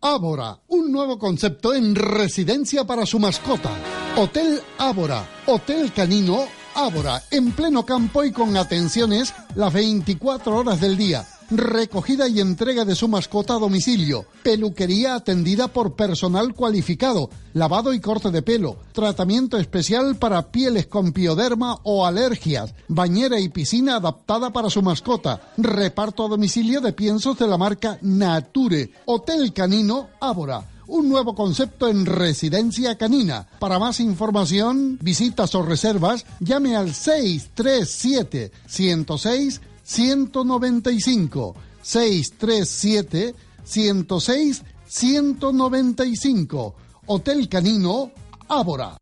[0.00, 3.70] Ábora, un nuevo concepto en residencia para su mascota.
[4.16, 6.44] Hotel Ábora, Hotel Canino
[6.76, 11.26] Ábora, en pleno campo y con atenciones las 24 horas del día.
[11.50, 14.26] Recogida y entrega de su mascota a domicilio.
[14.42, 17.30] Peluquería atendida por personal cualificado.
[17.54, 18.76] Lavado y corte de pelo.
[18.92, 22.74] Tratamiento especial para pieles con pioderma o alergias.
[22.88, 25.40] Bañera y piscina adaptada para su mascota.
[25.56, 28.90] Reparto a domicilio de piensos de la marca Nature.
[29.06, 33.46] Hotel Canino Ábora un nuevo concepto en residencia canina.
[33.58, 43.34] Para más información, visitas o reservas, llame al 637 106 195 637
[43.64, 46.74] 106 195
[47.06, 48.12] Hotel Canino
[48.48, 48.98] Ábora.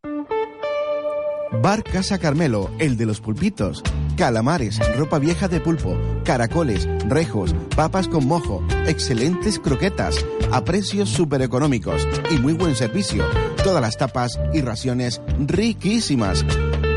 [1.60, 3.82] Bar Casa Carmelo, el de los pulpitos.
[4.16, 11.42] Calamares, ropa vieja de pulpo, caracoles, rejos, papas con mojo, excelentes croquetas, a precios súper
[11.42, 13.24] económicos y muy buen servicio.
[13.64, 16.44] Todas las tapas y raciones riquísimas.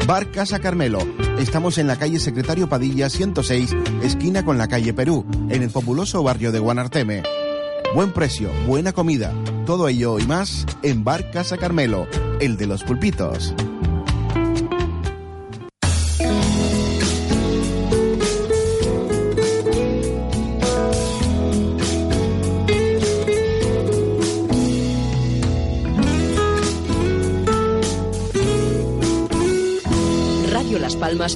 [0.10, 0.98] Bar Casa Carmelo.
[1.38, 6.24] Estamos en la calle Secretario Padilla 106, esquina con la calle Perú, en el populoso
[6.24, 7.22] barrio de Guanarteme.
[7.94, 9.32] Buen precio, buena comida,
[9.68, 12.08] todo ello y más en Bar Casa Carmelo,
[12.40, 13.54] el de los pulpitos.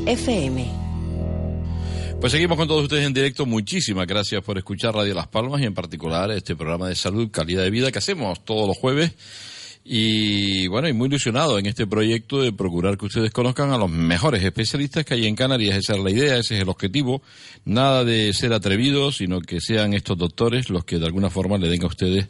[0.05, 0.65] FM.
[2.19, 3.45] Pues seguimos con todos ustedes en directo.
[3.45, 7.63] Muchísimas gracias por escuchar Radio Las Palmas y en particular este programa de salud, calidad
[7.63, 9.11] de vida que hacemos todos los jueves.
[9.83, 13.91] Y bueno, y muy ilusionado en este proyecto de procurar que ustedes conozcan a los
[13.91, 15.75] mejores especialistas que hay en Canarias.
[15.75, 17.21] Esa es la idea, ese es el objetivo.
[17.65, 21.67] Nada de ser atrevidos, sino que sean estos doctores los que de alguna forma le
[21.67, 22.27] den a ustedes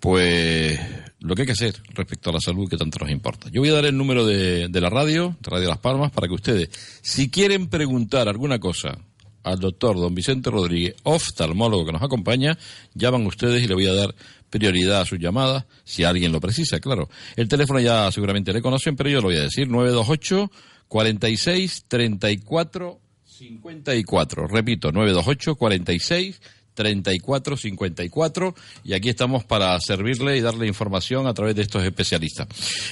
[0.00, 0.80] pues
[1.20, 3.48] lo que hay que hacer respecto a la salud que tanto nos importa.
[3.50, 6.26] Yo voy a dar el número de, de la radio, de Radio Las Palmas, para
[6.26, 6.70] que ustedes,
[7.02, 8.98] si quieren preguntar alguna cosa
[9.42, 12.58] al doctor don Vicente Rodríguez, oftalmólogo que nos acompaña,
[12.94, 14.14] llaman ustedes y le voy a dar
[14.50, 17.08] prioridad a sus llamadas, si alguien lo precisa, claro.
[17.36, 20.50] El teléfono ya seguramente le conocen, pero yo lo voy a decir, 928
[20.88, 24.48] 46 34 54.
[24.48, 26.40] Repito, 928 46
[26.74, 28.54] 3454
[28.84, 32.48] y aquí estamos para servirle y darle información a través de estos especialistas.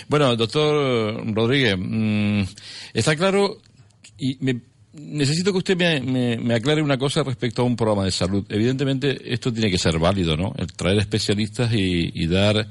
[0.08, 2.42] Bueno, doctor Rodríguez, mm,
[2.94, 3.58] está claro
[4.18, 4.60] y me,
[4.92, 8.44] necesito que usted me, aclare una cosa respecto a un programa de salud.
[8.48, 10.52] Evidentemente esto tiene que ser válido, ¿no?
[10.56, 12.66] El traer especialistas y, dar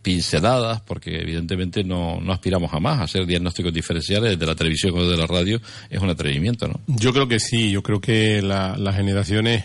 [0.00, 5.08] pinceladas, porque evidentemente no, no, aspiramos jamás a hacer diagnósticos diferenciales de la televisión o
[5.08, 5.60] de la radio,
[5.90, 6.80] es un atrevimiento, ¿no?
[6.88, 9.64] Yo creo que sí, yo creo que las generaciones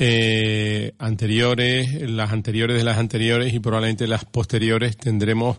[0.00, 5.58] eh, anteriores, las anteriores de las anteriores y probablemente las posteriores tendremos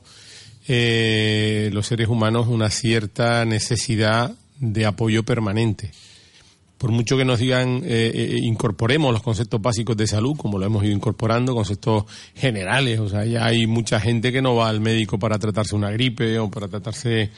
[0.68, 5.92] eh, los seres humanos una cierta necesidad de apoyo permanente.
[6.78, 10.86] Por mucho que nos digan, eh, incorporemos los conceptos básicos de salud, como lo hemos
[10.86, 15.20] ido incorporando, conceptos generales, o sea, ya hay mucha gente que no va al médico
[15.20, 17.32] para tratarse una gripe o para tratarse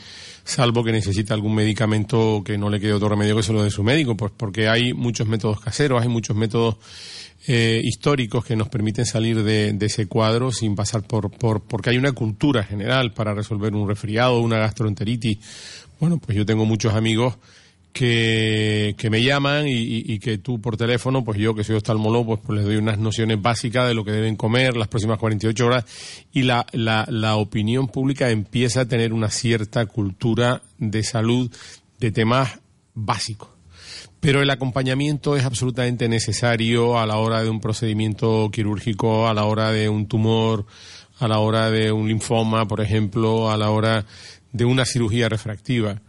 [0.44, 3.70] salvo que necesita algún medicamento que no le quede otro remedio que se lo de
[3.70, 6.78] su médico, pues porque hay muchos métodos caseros, hay muchos métodos
[7.48, 11.98] eh, históricos que nos permiten salir de, ese cuadro sin pasar por, por, porque hay
[11.98, 15.40] una cultura general para resolver un resfriado, una gastroenteritis.
[16.00, 17.38] Bueno, pues yo tengo muchos amigos
[17.94, 22.38] que, que me llaman y, y, que tú por teléfono, pues yo que soy oftalmólogo,
[22.38, 25.66] pues, pues, les doy unas nociones básicas de lo que deben comer las próximas 48
[25.66, 25.86] horas
[26.32, 31.52] y la, la, la opinión pública empieza a tener una cierta cultura de salud
[32.00, 32.60] de temas
[32.94, 33.50] básicos.
[34.20, 39.46] Pero el acompañamiento es absolutamente necesario a la hora de un procedimiento quirúrgico, a la
[39.46, 40.66] hora de un tumor,
[41.20, 44.06] a la hora de un linfoma, por ejemplo, a la hora
[44.54, 46.02] de una cirugía refractiva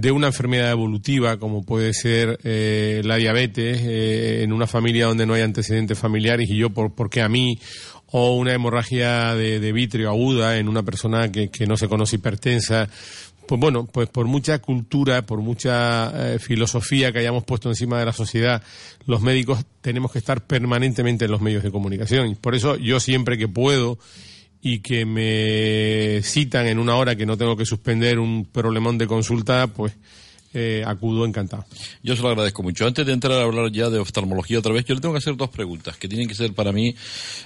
[0.00, 5.26] de una enfermedad evolutiva como puede ser eh, la diabetes eh, en una familia donde
[5.26, 7.58] no hay antecedentes familiares y yo por, porque a mí
[8.10, 12.16] o una hemorragia de, de vitrio aguda en una persona que, que, no se conoce
[12.16, 12.88] hipertensa
[13.46, 18.06] pues bueno pues por mucha cultura por mucha eh, filosofía que hayamos puesto encima de
[18.06, 18.62] la sociedad
[19.08, 22.28] los médicos tenemos que estar permanentemente en los medios de comunicación.
[22.28, 23.98] Y por eso yo siempre que puedo
[24.60, 29.06] y que me citan en una hora que no tengo que suspender un problemón de
[29.06, 29.96] consulta, pues
[30.54, 31.66] eh, acudo encantado.
[32.02, 32.86] Yo se lo agradezco mucho.
[32.86, 35.36] Antes de entrar a hablar ya de oftalmología otra vez, yo le tengo que hacer
[35.36, 36.94] dos preguntas que tienen que ser para mí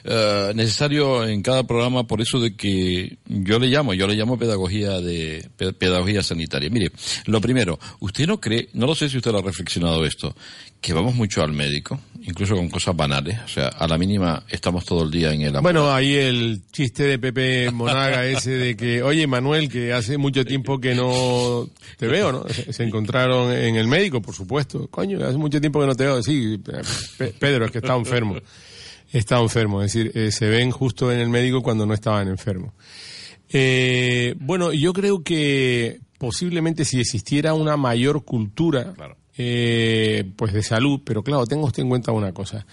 [0.05, 4.39] eh, necesario en cada programa, por eso de que yo le llamo, yo le llamo
[4.39, 5.49] pedagogía de
[5.79, 6.71] pedagogía sanitaria.
[6.71, 6.93] Mire,
[7.27, 10.35] lo primero, usted no cree, no lo sé si usted lo ha reflexionado esto,
[10.83, 14.85] que vamos mucho al médico, incluso con cosas banales, o sea, a la mínima estamos
[14.85, 19.01] todo el día en el Bueno, ahí el chiste de Pepe Monaga ese de que,
[19.01, 22.45] oye Manuel, que hace mucho tiempo que no te veo, ¿no?
[22.49, 24.87] Se, encontraron en el médico, por supuesto.
[24.89, 26.23] Coño, hace mucho tiempo que no te veo.
[26.23, 26.61] Sí,
[27.39, 28.37] Pedro, es que está enfermo.
[29.11, 32.73] Está enfermo, es decir, eh, se ven justo en el médico cuando no estaban enfermos.
[33.51, 38.95] Eh, bueno, yo creo que posiblemente si existiera una mayor cultura
[39.37, 42.67] eh, pues de salud, pero claro, tengo usted en cuenta una cosa.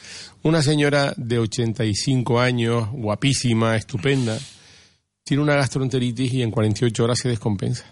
[0.43, 4.38] Una señora de 85 años, guapísima, estupenda,
[5.24, 7.86] tiene una gastroenteritis y en 48 horas se descompensa.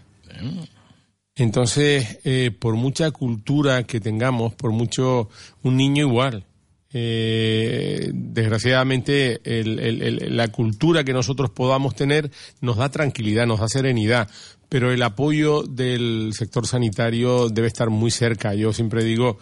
[1.38, 5.30] Entonces, eh, por mucha cultura que tengamos, por mucho,
[5.62, 6.46] un niño igual,
[6.94, 12.32] eh, desgraciadamente la cultura que nosotros podamos tener
[12.62, 14.30] nos da tranquilidad, nos da serenidad,
[14.68, 18.56] pero el apoyo del sector sanitario debe estar muy cerca.
[18.56, 19.38] Yo siempre digo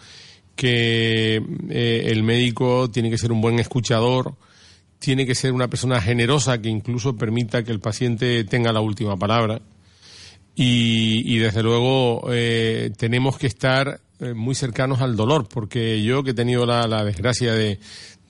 [0.54, 4.34] que eh, el médico tiene que ser un buen escuchador,
[4.98, 9.16] tiene que ser una persona generosa que incluso permita que el paciente tenga la última
[9.16, 9.62] palabra.
[10.58, 16.30] Y, desde luego eh, tenemos que estar eh, muy cercanos al dolor, porque yo que
[16.30, 17.78] he tenido la, la desgracia de,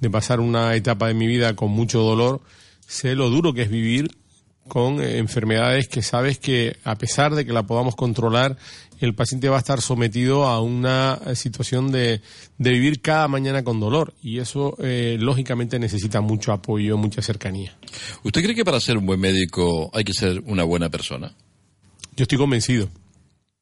[0.01, 2.41] de pasar una etapa de mi vida con mucho dolor,
[2.87, 4.11] sé lo duro que es vivir
[4.69, 8.57] con enfermedades que sabes que a pesar de que la podamos controlar,
[8.99, 12.21] el paciente va a estar sometido a una situación de,
[12.59, 17.77] de vivir cada mañana con dolor y eso eh, lógicamente necesita mucho apoyo, mucha cercanía.
[18.23, 21.35] ¿Usted cree que para ser un buen médico hay que ser una buena persona?
[22.17, 22.89] Yo estoy convencido.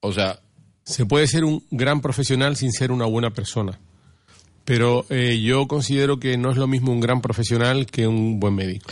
[0.01, 0.41] O sea...
[0.85, 3.79] Se puede ser un gran profesional sin ser una buena persona.
[4.67, 8.55] Pero eh, yo considero que no es lo mismo un gran profesional que un buen
[8.55, 8.91] médico.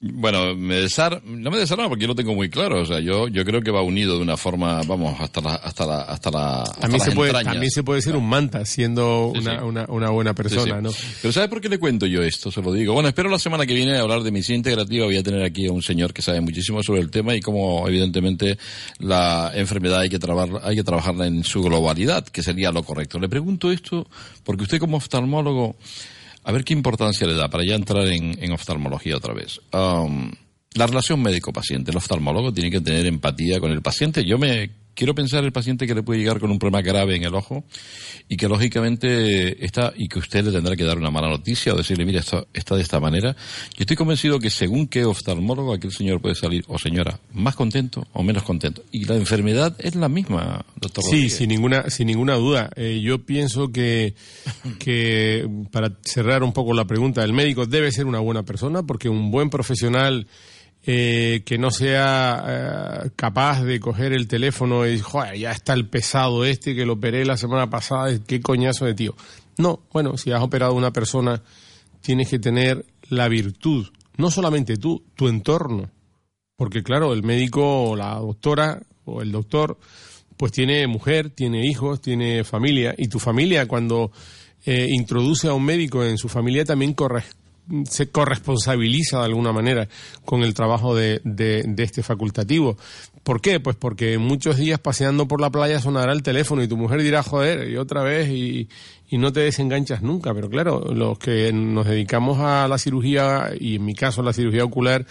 [0.00, 1.20] Bueno, me desar...
[1.24, 2.82] no me desarma porque yo lo tengo muy claro.
[2.82, 5.86] O sea, yo, yo creo que va unido de una forma, vamos, hasta la, hasta
[5.86, 6.64] la, hasta la.
[6.80, 10.80] también se puede, también se puede ser un manta siendo una, Una, una, buena persona,
[10.80, 10.90] ¿no?
[11.20, 12.52] Pero ¿sabes por qué le cuento yo esto?
[12.52, 12.94] Se lo digo.
[12.94, 15.06] Bueno, espero la semana que viene hablar de medicina integrativa.
[15.06, 17.88] Voy a tener aquí a un señor que sabe muchísimo sobre el tema y cómo,
[17.88, 18.56] evidentemente,
[19.00, 23.18] la enfermedad hay que trabajar, hay que trabajarla en su globalidad, que sería lo correcto.
[23.18, 24.06] Le pregunto esto
[24.44, 25.74] porque usted como oftalmólogo,
[26.48, 29.60] a ver qué importancia le da para ya entrar en, oftalmología otra vez.
[29.70, 30.32] Um,
[30.72, 31.90] la relación médico-paciente.
[31.90, 34.24] El oftalmólogo tiene que tener empatía con el paciente.
[34.24, 37.22] Yo me quiero pensar el paciente que le puede llegar con un problema grave en
[37.22, 37.62] el ojo
[38.28, 41.76] y que lógicamente está y que usted le tendrá que dar una mala noticia o
[41.76, 43.36] decirle, mira, esto está de esta manera.
[43.76, 48.08] Yo estoy convencido que según qué oftalmólogo aquel señor puede salir o señora más contento
[48.12, 48.82] o menos contento.
[48.90, 51.04] Y la enfermedad es la misma, doctor.
[51.04, 51.36] Sí, Rodríguez.
[51.36, 52.68] sin ninguna, sin ninguna duda.
[52.74, 54.14] Eh, yo pienso que,
[54.80, 59.08] que, para cerrar un poco la pregunta, el médico debe ser una buena persona porque
[59.08, 60.26] un buen profesional
[60.90, 62.44] eh, que no sea
[63.04, 66.94] eh, capaz de coger el teléfono y joder, ya está el pesado este que lo
[66.94, 69.14] operé la semana pasada, qué coñazo de tío.
[69.58, 71.42] No, bueno, si has operado a una persona,
[72.00, 73.86] tienes que tener la virtud,
[74.16, 75.90] no solamente tú, tu entorno.
[76.56, 79.78] Porque claro, el médico o la doctora o el doctor,
[80.38, 84.10] pues tiene mujer, tiene hijos, tiene familia, y tu familia cuando
[84.64, 87.24] eh, introduce a un médico en su familia también corre-
[87.84, 89.88] se corresponsabiliza de alguna manera
[90.24, 92.76] con el trabajo de, de- este facultativo.
[93.22, 93.60] ¿Por qué?
[93.60, 97.22] Pues porque muchos días paseando por la playa sonará el teléfono y tu mujer dirá,
[97.22, 98.68] joder, y otra vez, y,
[99.10, 100.32] y no te desenganchas nunca.
[100.32, 104.64] Pero claro, los que nos dedicamos a la cirugía, y en mi caso la cirugía
[104.64, 105.04] ocular,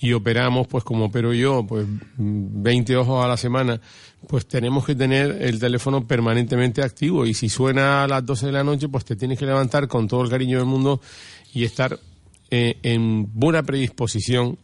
[0.00, 1.84] y operamos, pues como opero yo, pues
[2.16, 3.80] 20 ojos a la semana,
[4.26, 7.26] pues tenemos que tener el teléfono permanentemente activo.
[7.26, 10.08] Y si suena a las 12 de la noche, pues te tienes que levantar con
[10.08, 11.00] todo el cariño del mundo
[11.54, 11.98] y estar
[12.50, 14.58] eh, en buena predisposición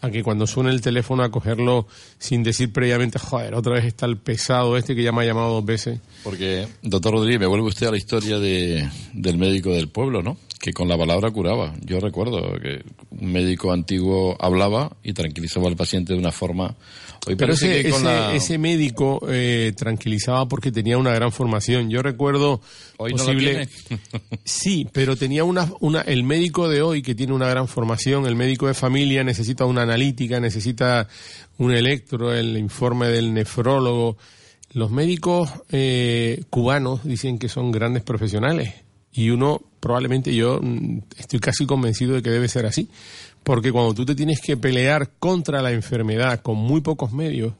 [0.00, 1.86] a que cuando suene el teléfono a cogerlo
[2.18, 5.54] sin decir previamente, joder, otra vez está el pesado este que ya me ha llamado
[5.54, 6.00] dos veces.
[6.22, 10.36] Porque, doctor Rodríguez, me vuelve usted a la historia de, del médico del pueblo, ¿no?
[10.58, 11.72] Que con la palabra curaba.
[11.84, 16.74] Yo recuerdo que un médico antiguo hablaba y tranquilizaba al paciente de una forma.
[17.28, 21.30] Hoy Pero ese, que con ese- la- ese médico eh, tranquilizaba porque tenía una gran
[21.30, 21.90] formación.
[21.90, 22.60] Yo recuerdo
[22.96, 23.68] Hoy posible...
[24.44, 28.34] Sí, pero tenía una, una, el médico de hoy que tiene una gran formación, el
[28.34, 31.06] médico de familia necesita una analítica, necesita
[31.58, 34.16] un electro, el informe del nefrólogo.
[34.72, 38.74] Los médicos eh, cubanos dicen que son grandes profesionales
[39.12, 42.88] y uno probablemente yo mm, estoy casi convencido de que debe ser así,
[43.42, 47.54] porque cuando tú te tienes que pelear contra la enfermedad con muy pocos medios,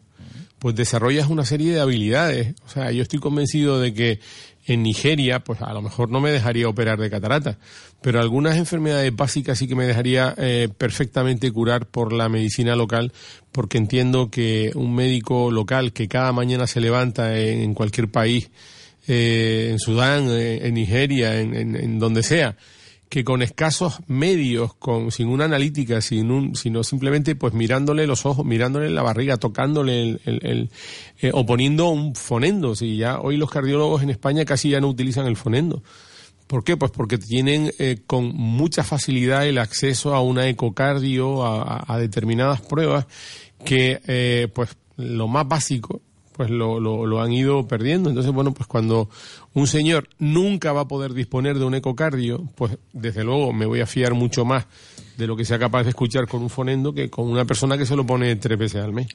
[0.59, 2.55] pues desarrollas una serie de habilidades.
[2.67, 4.21] O sea, yo estoy convencido de que
[4.67, 7.59] en Nigeria, pues a lo mejor no me dejaría operar de catarata,
[8.03, 13.13] pero algunas enfermedades básicas sí que me dejaría eh, perfectamente curar por la medicina local,
[13.51, 18.51] porque entiendo que un médico local que cada mañana se levanta en, en cualquier país,
[19.09, 22.57] eh, en Sudán, eh, en Nigeria, en, en- en donde sea,
[23.09, 28.27] que con escasos medios, con, sin una analítica, sin un, sino simplemente pues mirándole los
[28.27, 30.71] ojos, mirándole la barriga, tocándole el, el- el-
[31.23, 32.77] eh, o poniendo un fonendo.
[32.77, 35.83] Si ya hoy los cardiólogos en España casi ya no utilizan el fonendo.
[36.47, 36.77] ¿Por qué?
[36.77, 42.61] Pues porque tienen eh, con mucha facilidad el acceso a una ecocardio, a, a- determinadas
[42.61, 43.07] pruebas
[43.65, 46.01] que, eh, pues, lo más básico,
[46.39, 48.11] pues lo, lo, han ido perdiendo.
[48.11, 49.11] Entonces, bueno, pues cuando
[49.55, 53.81] un señor nunca va a poder disponer de un ecocardio, pues desde luego me voy
[53.81, 54.65] a fiar mucho más
[55.17, 57.87] de lo que sea capaz de escuchar con un fonendo que con una persona que
[57.87, 59.09] se lo pone tres veces al mes.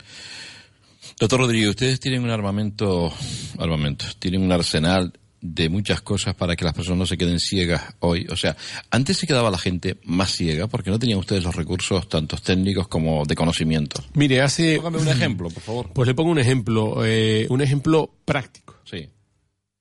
[1.17, 3.13] Doctor Rodríguez, ustedes tienen un armamento,
[3.57, 5.13] armamento, tienen un arsenal
[5.43, 8.25] de muchas cosas para que las personas no se queden ciegas hoy.
[8.29, 8.55] O sea,
[8.89, 12.87] antes se quedaba la gente más ciega porque no tenían ustedes los recursos tantos técnicos
[12.87, 14.01] como de conocimiento.
[14.13, 14.77] Mire, hace...
[14.77, 15.89] Póngame un ejemplo, por favor.
[15.93, 18.77] Pues le pongo un ejemplo, eh, un ejemplo práctico.
[18.85, 19.09] Sí.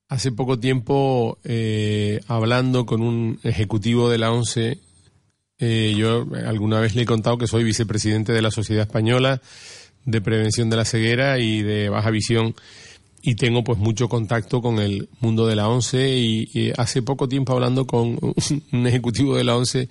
[0.08, 4.78] Hace poco tiempo, eh, hablando con un ejecutivo de la ONCE,
[5.58, 9.40] eh, yo alguna vez le he contado que soy vicepresidente de la Sociedad Española
[10.04, 12.56] de Prevención de la Ceguera y de Baja Visión
[13.22, 17.28] y tengo pues mucho contacto con el mundo de la ONCE y, y hace poco
[17.28, 18.18] tiempo hablando con
[18.72, 19.88] un ejecutivo de la ONCE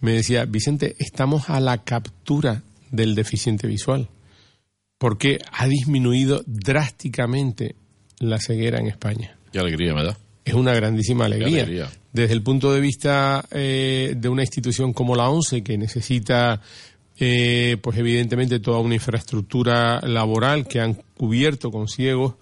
[0.00, 4.08] me decía, Vicente, estamos a la captura del deficiente visual
[4.98, 7.76] porque ha disminuido drásticamente
[8.18, 9.36] la ceguera en España.
[9.52, 10.18] Qué alegría me da.
[10.44, 11.90] Es una grandísima alegría.
[12.12, 16.60] Desde el punto de vista eh, de una institución como la ONCE, que necesita,
[17.18, 22.34] eh, pues evidentemente, toda una infraestructura laboral que han cubierto con ciegos,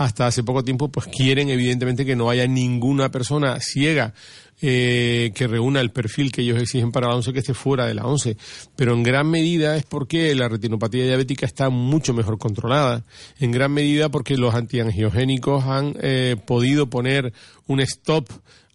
[0.00, 4.14] hasta hace poco tiempo, pues quieren evidentemente que no haya ninguna persona ciega
[4.62, 7.92] eh, que reúna el perfil que ellos exigen para la ONCE que esté fuera de
[7.92, 8.38] la ONCE.
[8.76, 13.04] Pero en gran medida es porque la retinopatía diabética está mucho mejor controlada.
[13.40, 17.34] En gran medida porque los antiangiogénicos han eh, podido poner
[17.66, 18.26] un stop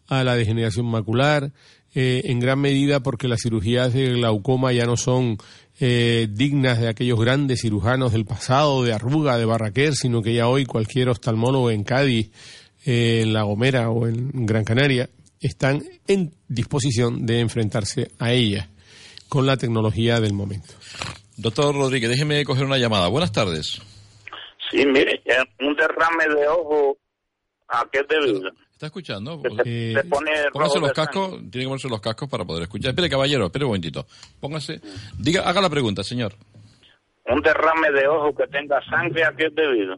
[0.07, 1.51] a la degeneración macular.
[1.95, 5.37] eh, en gran medida porque las cirugías de glaucoma ya no son
[5.79, 10.47] eh, dignas de aquellos grandes cirujanos del pasado, de Arruga, de Barraquer, sino que ya
[10.47, 12.31] hoy cualquier oftalmólogo en Cádiz,
[12.85, 15.09] eh, en La Gomera o en Gran Canaria
[15.41, 18.69] están en disposición de enfrentarse a ellas
[19.27, 20.73] con la tecnología del momento.
[21.37, 23.07] Doctor Rodríguez, déjeme coger una llamada.
[23.09, 23.81] Buenas tardes.
[24.71, 25.21] Sí, mire,
[25.59, 26.97] un derrame de ojo,
[27.79, 28.51] ¿a es debido?
[28.71, 29.41] ¿Está escuchando?
[29.63, 32.89] Se pone Póngase los cascos, tiene que ponerse los cascos para poder escuchar.
[32.89, 34.05] Espere, caballero, espere un momentito.
[34.39, 34.81] Póngase,
[35.17, 36.33] diga, haga la pregunta, señor.
[37.27, 39.97] un derrame de ojo que tenga sangre, ¿a qué es debido?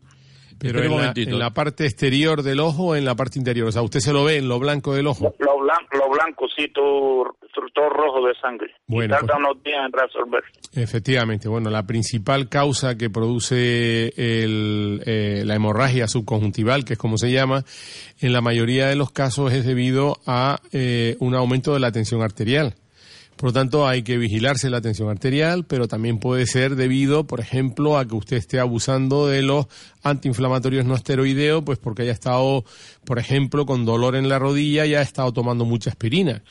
[0.59, 3.67] Pero la, en la parte exterior del ojo o en la parte interior.
[3.67, 5.35] O sea, usted se lo ve en lo blanco del ojo.
[5.39, 7.35] Lo blanco, lo blanco sí, todo,
[7.73, 8.73] todo rojo de sangre.
[8.87, 10.43] Bueno, y tarda pues- unos días en resolver.
[10.73, 17.17] Efectivamente, bueno, la principal causa que produce el, eh, la hemorragia subconjuntival, que es como
[17.17, 17.63] se llama,
[18.19, 22.21] en la mayoría de los casos es debido a eh, un aumento de la tensión
[22.21, 22.75] arterial.
[23.37, 27.39] Por lo tanto, hay que vigilarse la tensión arterial, pero también puede ser debido, por
[27.39, 29.67] ejemplo, a que usted esté abusando de los
[30.01, 32.65] antiinflamatorios no esteroideos, pues porque haya estado,
[33.05, 36.41] por ejemplo, con dolor en la rodilla y ha estado tomando mucha aspirina.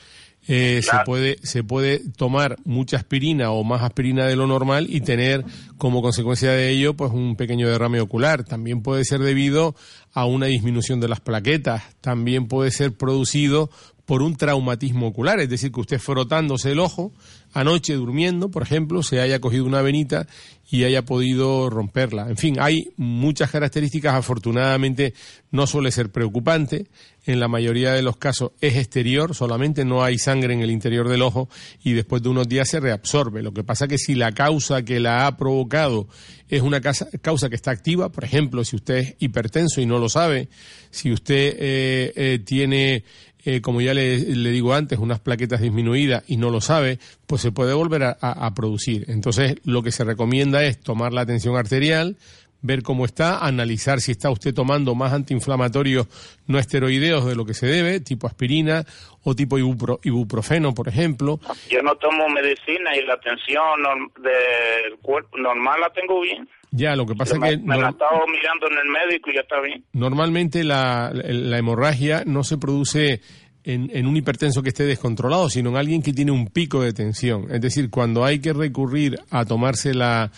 [0.49, 5.01] Eh, se puede se puede tomar mucha aspirina o más aspirina de lo normal y
[5.01, 5.43] tener
[5.77, 8.45] como consecuencia de ello pues un pequeño derrame ocular.
[8.45, 9.75] También puede ser debido
[10.13, 11.83] a una disminución de las plaquetas.
[11.99, 13.69] También puede ser producido
[14.07, 17.11] por un traumatismo ocular, es decir, que usted frotándose el ojo
[17.53, 20.27] anoche durmiendo, por ejemplo, se haya cogido una venita
[20.69, 22.29] y haya podido romperla.
[22.29, 25.13] En fin, hay muchas características, afortunadamente
[25.51, 26.87] no suele ser preocupante,
[27.25, 31.09] en la mayoría de los casos es exterior, solamente no hay sangre en el interior
[31.09, 31.49] del ojo
[31.83, 33.43] y después de unos días se reabsorbe.
[33.43, 36.07] Lo que pasa que si la causa que la ha provocado
[36.47, 40.07] es una causa que está activa, por ejemplo, si usted es hipertenso y no lo
[40.07, 40.47] sabe,
[40.89, 43.03] si usted eh, eh, tiene
[43.49, 44.17] eh, como ya le,
[44.51, 48.45] digo antes, unas plaquetas disminuidas y no lo sabe, pues se puede volver a, a-
[48.45, 49.05] a producir.
[49.07, 52.17] Entonces, lo que se recomienda es tomar la tensión arterial,
[52.61, 56.07] ver cómo está, analizar si está usted tomando más antiinflamatorios
[56.47, 58.83] no esteroideos de lo que se debe, tipo aspirina
[59.23, 61.39] o tipo ibupro- ibuprofeno, por ejemplo.
[61.69, 63.81] Yo no tomo medicina y la tensión
[64.21, 66.47] del cuerpo normal la tengo bien.
[66.71, 69.31] Ya, lo que pasa me, que me la he nor- estado mirando en el médico
[69.31, 69.83] y ya está bien.
[69.93, 73.21] normalmente la, la hemorragia no se produce
[73.67, 76.93] en, en un hipertenso que esté descontrolado, sino en alguien que tiene un pico de
[76.93, 77.47] tensión.
[77.51, 80.31] Es decir, cuando hay que recurrir a tomarse la,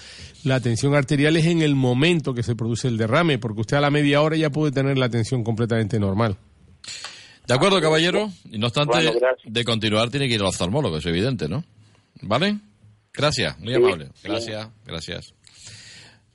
[0.44, 3.82] la tensión arterial es en el momento que se produce el derrame, porque usted a
[3.82, 6.38] la media hora ya puede tener la tensión completamente normal.
[7.48, 8.32] ¿De acuerdo, caballero?
[8.52, 9.12] Y no obstante, Bueno,
[9.44, 11.64] de continuar tiene que ir al oftalmólogo, es evidente, ¿no?
[12.22, 12.58] ¿Vale?
[13.14, 14.06] Gracias, muy Sí, amable.
[14.14, 14.22] sí.
[14.28, 15.34] Gracias, gracias.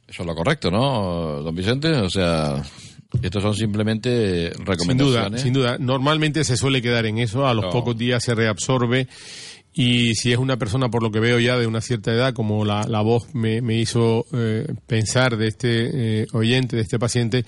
[0.06, 1.88] Eso es lo correcto, ¿no, don Vicente?
[1.92, 2.62] O sea,
[3.22, 5.30] estos son simplemente Sin recomendaciones.
[5.30, 5.76] duda, sin duda.
[5.78, 7.70] Normalmente se suele quedar en eso, a los No.
[7.70, 9.08] pocos días se reabsorbe
[9.76, 12.64] y si es una persona, por lo que veo ya de una cierta edad, como
[12.64, 17.44] la, la voz me, me hizo eh, pensar de este eh, oyente, de este paciente,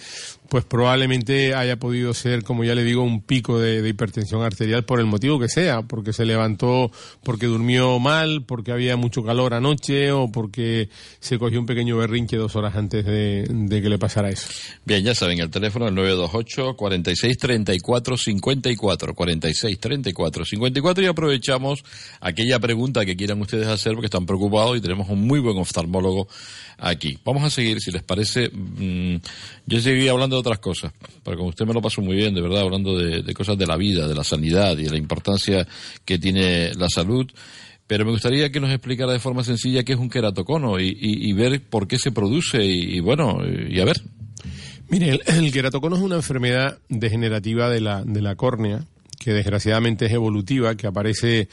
[0.48, 5.00] pues probablemente haya podido ser, como ya le digo, un pico de, hipertensión arterial por
[5.00, 6.90] el motivo que sea, porque se levantó,
[7.22, 10.88] porque durmió mal, porque había mucho calor anoche o porque
[11.20, 14.48] se cogió un pequeño berrinche dos horas antes de, de que le pasara eso.
[14.84, 21.84] Bien, ya saben, el teléfono es 928 46 34 54 46 34 54 y aprovechamos
[22.20, 26.28] aquella pregunta que quieran ustedes hacer porque están preocupados y tenemos un muy buen oftalmólogo
[26.78, 27.18] aquí.
[27.24, 28.48] Vamos a seguir, si les parece.
[28.50, 29.16] mm,
[29.66, 32.40] yo seguiría hablando de otras cosas, porque con usted me lo paso muy bien, de
[32.40, 35.66] verdad, hablando de, de cosas de la vida, de la sanidad y de la importancia
[36.04, 37.26] que tiene la salud.
[37.86, 41.28] Pero me gustaría que nos explicara de forma sencilla qué es un queratocono y, y-
[41.30, 44.00] y ver por qué se produce y, y bueno, y a ver.
[44.88, 48.84] Mire, el, el queratocono es una enfermedad degenerativa de la, de la córnea,
[49.18, 51.48] que desgraciadamente es evolutiva, que aparece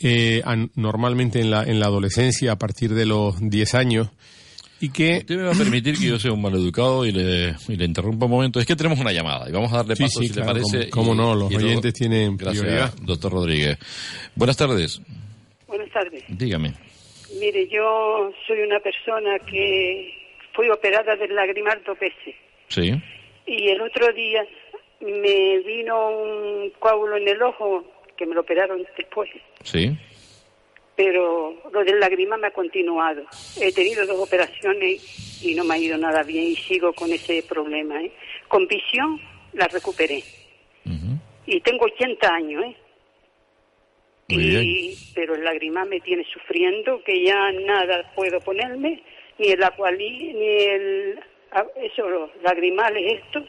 [0.00, 4.08] eh, an- normalmente en la, en la adolescencia a partir de los 10 años
[4.84, 5.18] y que...
[5.18, 8.26] Usted me va a permitir que yo sea un maleducado y le, y le interrumpa
[8.26, 8.60] un momento.
[8.60, 10.60] Es que tenemos una llamada y vamos a darle Sí, paso sí, si claro, le
[10.62, 10.90] parece.
[10.90, 12.94] cómo- cómo y- no, los oyentes tienen Gracias, prioridad.
[13.02, 13.78] doctor Rodríguez.
[14.34, 15.00] Buenas tardes.
[15.66, 16.22] Buenas tardes.
[16.28, 16.74] Dígame.
[17.40, 20.12] Mire, yo soy una persona que
[20.52, 22.34] fui operada del lagrimal dos veces
[22.68, 22.92] Sí.
[23.46, 24.46] y el otro día
[25.00, 27.84] me vino un coágulo en el ojo
[28.16, 29.28] que me lo operaron después,
[29.64, 29.90] Sí.
[30.96, 33.24] Pero lo del lagrimal me ha continuado.
[33.60, 37.42] He tenido dos operaciones y no me ha ido nada bien y sigo con ese
[37.42, 38.00] problema.
[38.02, 38.12] ¿eh?
[38.48, 39.20] Con visión
[39.54, 40.22] la recuperé
[41.46, 42.76] y tengo 80 años, ¿eh?
[44.28, 49.02] Y, pero el lagrimal me tiene sufriendo que ya nada puedo ponerme
[49.38, 51.20] ni el acualí ni el
[51.52, 53.44] a- eso los lagrimales esto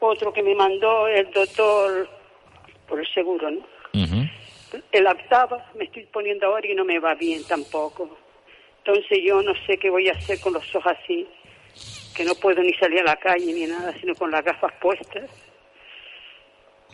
[0.00, 2.08] otro que me mandó el doctor
[2.86, 3.66] por el seguro no
[4.17, 4.17] el
[5.10, 8.18] octava me estoy poniendo ahora y no me va bien tampoco.
[8.78, 11.26] Entonces yo no sé qué voy a hacer con los ojos así
[12.16, 15.30] que no puedo ni salir a la calle ni nada sino con las gafas puestas.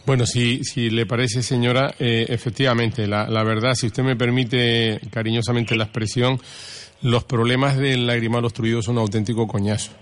[0.06, 5.00] Bueno, si, si le parece, señora, eh, efectivamente, la, la verdad, si usted me permite
[5.10, 6.38] cariñosamente la expresión,
[7.00, 9.92] los problemas del lagrimal obstruido son un auténtico coñazo.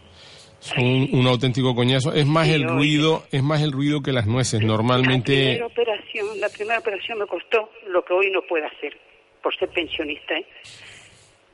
[0.62, 2.12] Son un, auténtico coñazo.
[2.14, 2.74] Es más Sí, el oye.
[2.76, 4.60] ruido, es más el ruido que las nueces.
[4.60, 8.96] La Normalmente, primera operación, la primera operación me costó lo que hoy no puedo hacer,
[9.42, 10.46] por ser pensionista, ¿eh?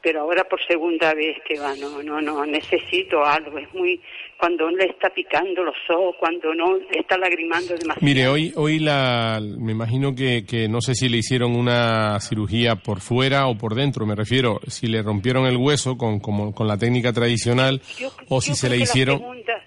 [0.03, 4.01] Pero ahora por segunda vez que va, no, no, no, necesito algo, es muy,
[4.39, 8.07] cuando le está picando los ojos, cuando no le está lagrimando demasiado.
[8.07, 12.77] mire, hoy, hoy la, me imagino que, que no sé si le hicieron una cirugía
[12.77, 14.07] por fuera o por dentro.
[14.07, 17.81] Me refiero, si le rompieron el hueso con, como, con la técnica tradicional
[18.29, 19.19] o si se le hicieron.
[19.19, 19.65] La segunda,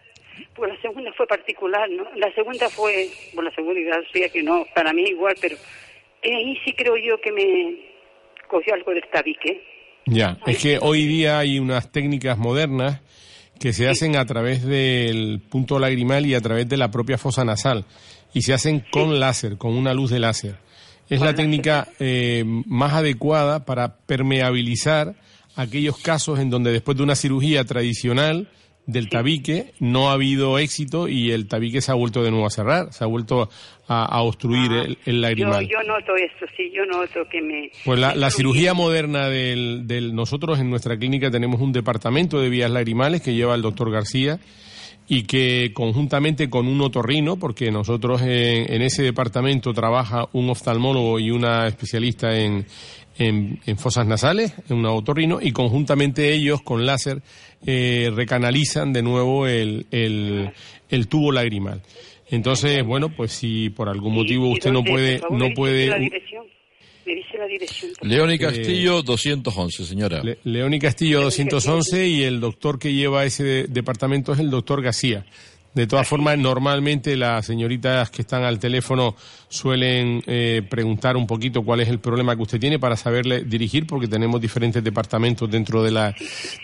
[0.56, 2.06] pues la segunda fue particular, ¿no?
[2.16, 5.58] La segunda fue, por la seguridad, sea que no, para mí igual, pero
[6.22, 7.92] eh, ahí sí creo yo que me
[8.48, 9.70] cogió algo del tabique.
[10.06, 12.99] Ya, es que hoy día hay unas técnicas modernas
[13.60, 17.45] que se hacen a través del punto lagrimal y a través de la propia fosa
[17.45, 17.86] nasal.
[18.34, 20.58] Y se hacen con láser, con una luz de láser.
[21.10, 25.16] Es la técnica eh, más adecuada para permeabilizar
[25.56, 28.49] aquellos casos en donde después de una cirugía tradicional
[28.92, 32.50] del tabique no ha habido éxito y el tabique se ha vuelto de nuevo a
[32.50, 33.50] cerrar, se ha vuelto
[33.88, 35.68] a, a obstruir el, el Yo, lagrimal.
[35.68, 37.72] yo noto eso, sí, yo noto que me...
[37.86, 38.38] Pues la, me la fluye.
[38.38, 43.34] cirugía moderna del, del- nosotros en nuestra clínica tenemos un departamento de vías lagrimales que
[43.34, 44.39] lleva el doctor García
[45.08, 51.20] y que conjuntamente con un otorrino, porque nosotros en, en ese departamento trabaja un oftalmólogo
[51.20, 52.66] y una especialista en,
[53.28, 57.22] en, en fosas nasales, en un otorrino, y conjuntamente ellos con láser
[57.65, 60.51] eh, recanalizan de nuevo el, el,
[60.89, 61.82] el tubo lagrimal.
[62.30, 64.91] Entonces, bueno, pues si por algún motivo ¿Y usted no dónde?
[64.91, 66.45] puede, no puede la dirección.
[67.05, 67.91] Me dice la dirección.
[67.99, 70.24] por León y Eh, Castillo, 211, señora.
[70.24, 74.49] Le- León y Castillo 211 y el doctor que lleva ese de- departamento es el
[74.49, 75.26] doctor García.
[75.74, 79.15] De todas formas, normalmente las señoritas que están al teléfono
[79.47, 83.88] suelen eh, preguntar un poquito cuál es el problema que usted tiene para saberle dirigir,
[83.88, 86.13] porque tenemos diferentes departamentos dentro de la,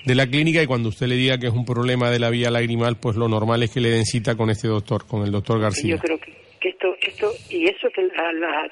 [0.05, 2.51] de la clínica y cuando usted le diga que es un problema de la vía
[2.51, 5.61] lagrimal, pues lo normal es que le den cita con este doctor, con el doctor
[5.61, 5.95] García.
[5.95, 8.71] Yo creo que, que esto, esto, y eso que la, la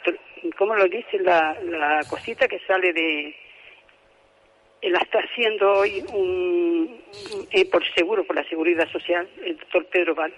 [0.58, 1.18] ¿cómo lo dice?
[1.24, 3.34] La, la cosita que sale de,
[4.90, 6.98] la está haciendo hoy un,
[7.52, 10.34] eh, por seguro, por la seguridad social, el doctor Pedro Val.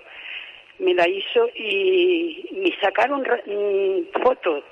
[0.79, 4.63] Me la hizo y me sacaron mm, fotos.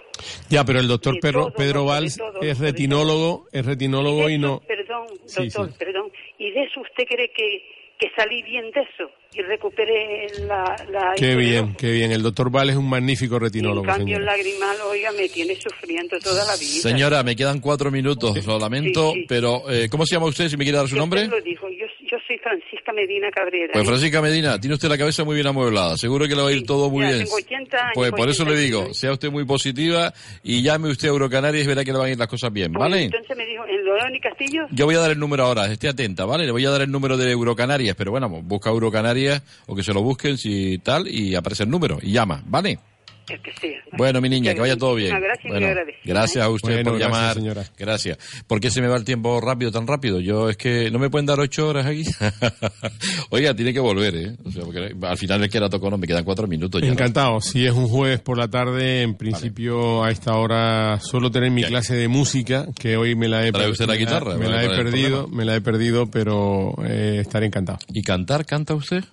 [0.49, 4.61] Ya, pero el doctor Pedro, todo, Pedro Valls todo, es retinólogo, es retinólogo y no...
[4.61, 5.75] Perdón, Sí, doctor, sí.
[5.79, 6.11] perdón.
[6.37, 7.63] ¿Y de eso usted cree que,
[7.99, 9.09] que salí bien de eso?
[9.33, 10.63] Y recuperé la...
[10.91, 12.11] la Qué bien, qué bien.
[12.13, 14.37] El doctor Val es un magnífico Y en retinólogo, cambio el señora.
[14.37, 16.81] lagrimal, oiga, me tiene sufriendo toda la vida.
[16.81, 19.25] Señora, me quedan cuatro minutos, lo lamento, Sí, sí.
[19.27, 21.27] pero eh, ¿cómo se llama usted, si me quiere dar su Yo nombre?
[21.27, 21.67] lo digo,
[22.09, 23.73] yo, soy Francisca Medina Cabrera.
[23.73, 23.87] Pues ¿eh?
[23.87, 26.63] Francisca Medina, tiene usted la cabeza muy bien amueblada, seguro que le va a ir
[26.65, 27.23] todo muy ya bien.
[27.25, 28.79] tengo 80 años, Pues por eso le 81.
[28.81, 32.07] digo, sea usted muy positiva y llame usted a Eurocanarias y verá que le van
[32.07, 33.03] a ir las cosas bien, Pues ¿vale?
[33.03, 34.65] Entonces me dijo, ¿en León y Castillo?
[34.71, 36.45] Yo voy a dar el número ahora, esté atenta, ¿vale?
[36.45, 39.93] Le voy a dar el número de Eurocanarias, pero bueno, busca Eurocanarias o que se
[39.93, 42.79] lo busquen si tal y aparece el número y llama, ¿vale?
[43.29, 43.79] El que sea.
[43.97, 45.19] Bueno, mi niña, que vaya todo bien.
[45.19, 45.67] Gracias Bueno,
[46.03, 47.35] gracias a usted Bueno, por gracias, llamar.
[47.35, 47.63] señora.
[47.77, 48.17] Gracias.
[48.47, 50.19] ¿Por qué se me va el tiempo rápido, tan rápido?
[50.19, 52.03] Yo es que no me pueden dar ocho horas aquí.
[53.29, 54.35] Oiga, tiene que volver, ¿eh?
[54.45, 56.87] O sea, porque al final es que era tocó, no me quedan cuatro minutos ya.
[56.87, 56.93] ¿no?
[56.93, 57.41] Encantado.
[57.41, 61.63] Si es un jueves por la tarde, en principio a esta hora suelo tener mi
[61.63, 64.65] clase de música, que hoy me la he, ¿Trae usted la me me la he
[64.67, 67.79] ¿cuál es el perdido, me la he perdido, pero eh, estaré encantado.
[67.93, 68.45] ¿Y cantar?
[68.45, 69.03] ¿Canta usted?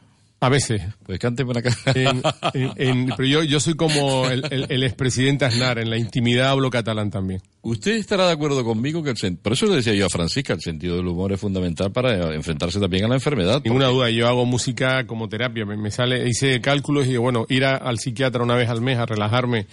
[0.43, 0.83] A veces.
[1.07, 1.71] Pues cante por acá.
[1.95, 2.21] En-
[2.55, 6.51] en- en- pero yo, yo soy como el, el, el expresidente Aznar, en la intimidad
[6.51, 7.41] hablo catalán también.
[7.65, 10.61] Usted estará de acuerdo conmigo que el por eso le decía yo a Francisca, el
[10.61, 13.63] sentido del humor es fundamental para enfrentarse también a la enfermedad.
[13.65, 17.65] Ninguna duda, yo hago música como terapia, me, me sale, hice cálculos y bueno, ir
[17.65, 19.67] a- al psiquiatra una vez al mes a relajarme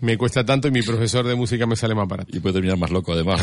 [0.00, 2.36] me cuesta tanto y mi profesor de música me sale más barato.
[2.36, 3.40] Y puede terminar más loco además.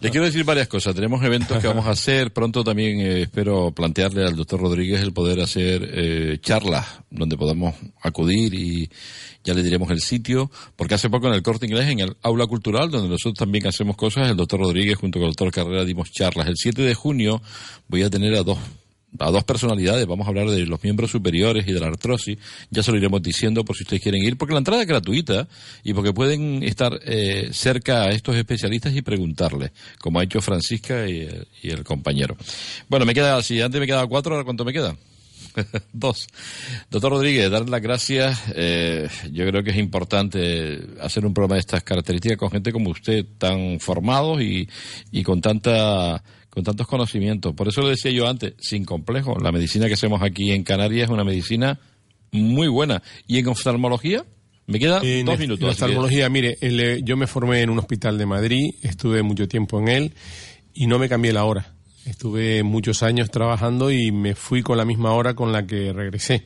[0.00, 0.94] Le quiero decir varias cosas.
[0.94, 2.32] Tenemos eventos que vamos a hacer.
[2.32, 7.74] Pronto también eh, espero plantearle al doctor Rodríguez el poder hacer eh, charlas donde podamos
[8.02, 8.90] acudir y
[9.44, 10.50] ya le diremos el sitio.
[10.76, 13.96] Porque hace poco en el Corte Inglés, en el Aula Cultural, donde nosotros también hacemos
[13.96, 16.48] cosas, el doctor Rodríguez junto con el doctor Carrera dimos charlas.
[16.48, 17.42] El 7 de junio
[17.88, 18.58] voy a tener a dos
[19.18, 22.38] a dos personalidades, vamos a hablar de los miembros superiores y de la artrosis,
[22.70, 25.48] ya se lo iremos diciendo por si ustedes quieren ir, porque la entrada es gratuita
[25.84, 31.08] y porque pueden estar eh, cerca a estos especialistas y preguntarles, como ha hecho Francisca
[31.08, 31.28] y,
[31.62, 32.36] y el compañero.
[32.88, 34.96] Bueno, me queda, si antes me quedaba cuatro, ahora cuánto me queda?
[35.92, 36.26] Dos.
[36.90, 38.40] Doctor Rodríguez, darle las gracias.
[38.54, 42.90] Eh, yo creo que es importante hacer un programa de estas características con gente como
[42.90, 44.68] usted, tan formados y,
[45.10, 47.54] y con tanta con tantos conocimientos.
[47.54, 49.38] Por eso lo decía yo antes, sin complejo.
[49.40, 51.80] La medicina que hacemos aquí en Canarias es una medicina
[52.30, 53.02] muy buena.
[53.26, 54.24] ¿Y en oftalmología?
[54.66, 55.60] Me quedan En dos minutos.
[55.62, 59.22] en que- oftalmología, mire, el, eh, yo me formé en un hospital de Madrid, estuve
[59.22, 60.12] mucho tiempo en él
[60.74, 61.72] y no me cambié la hora.
[62.04, 66.44] Estuve muchos años trabajando y me fui con la misma hora con la que regresé.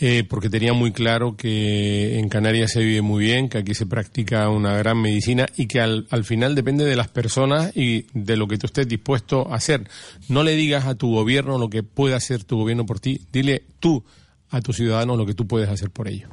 [0.00, 3.86] Eh, porque tenía muy claro que en Canarias se vive muy bien, que aquí se
[3.86, 8.36] practica una gran medicina y que al, al, final depende de las personas y de
[8.36, 9.88] lo que tú estés dispuesto a hacer.
[10.28, 13.62] No le digas a tu gobierno lo que puede hacer tu gobierno por ti, dile
[13.78, 14.02] tú
[14.50, 16.30] a tus ciudadanos lo que tú puedes hacer por ellos.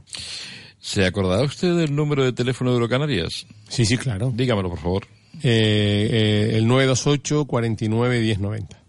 [0.80, 3.46] ¿Se acordará usted del número de teléfono de Eurocanarias?
[3.68, 4.32] Sí, sí, claro.
[4.34, 5.19] Dígamelo, por favor.
[5.44, 8.84] Eh, eh, el 928 49 1090.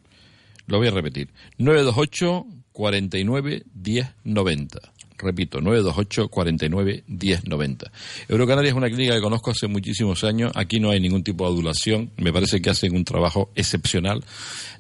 [0.66, 1.28] Lo voy a repetir.
[1.59, 4.80] 928 49 1090.
[5.22, 7.92] Repito, 928 49 1090.
[8.28, 10.53] Eurocanaria es una clínica que conozco hace muchísimos años.
[10.55, 12.11] Aquí no hay ningún tipo de adulación.
[12.16, 14.24] Me parece que hacen un trabajo excepcional.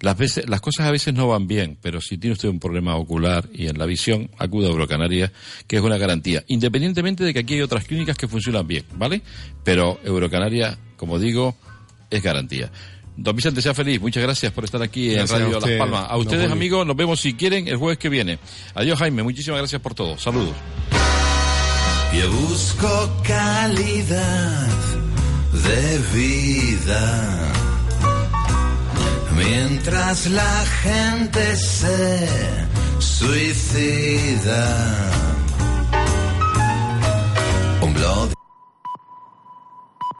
[0.00, 2.96] Las, veces, las cosas a veces no van bien, pero si tiene usted un problema
[2.96, 5.32] ocular y en la visión, acuda a Eurocanaria,
[5.66, 6.42] que es una garantía.
[6.48, 9.22] Independientemente de que aquí hay otras clínicas que funcionan bien, ¿vale?
[9.62, 11.56] Pero Eurocanaria, como digo,
[12.10, 12.70] es garantía.
[13.16, 13.98] Don Vicente, sea feliz.
[14.02, 16.06] Muchas gracias por estar aquí en Radio Las Palmas.
[16.10, 18.38] A ustedes, amigos, nos vemos si quieren el jueves que viene.
[18.74, 19.22] Adiós, Jaime.
[19.22, 20.18] Muchísimas gracias por todo.
[20.18, 20.54] Saludos.
[22.12, 24.68] Yo busco calidad
[25.64, 27.52] de vida.
[29.38, 32.28] Mientras la gente se
[32.98, 34.50] suicida.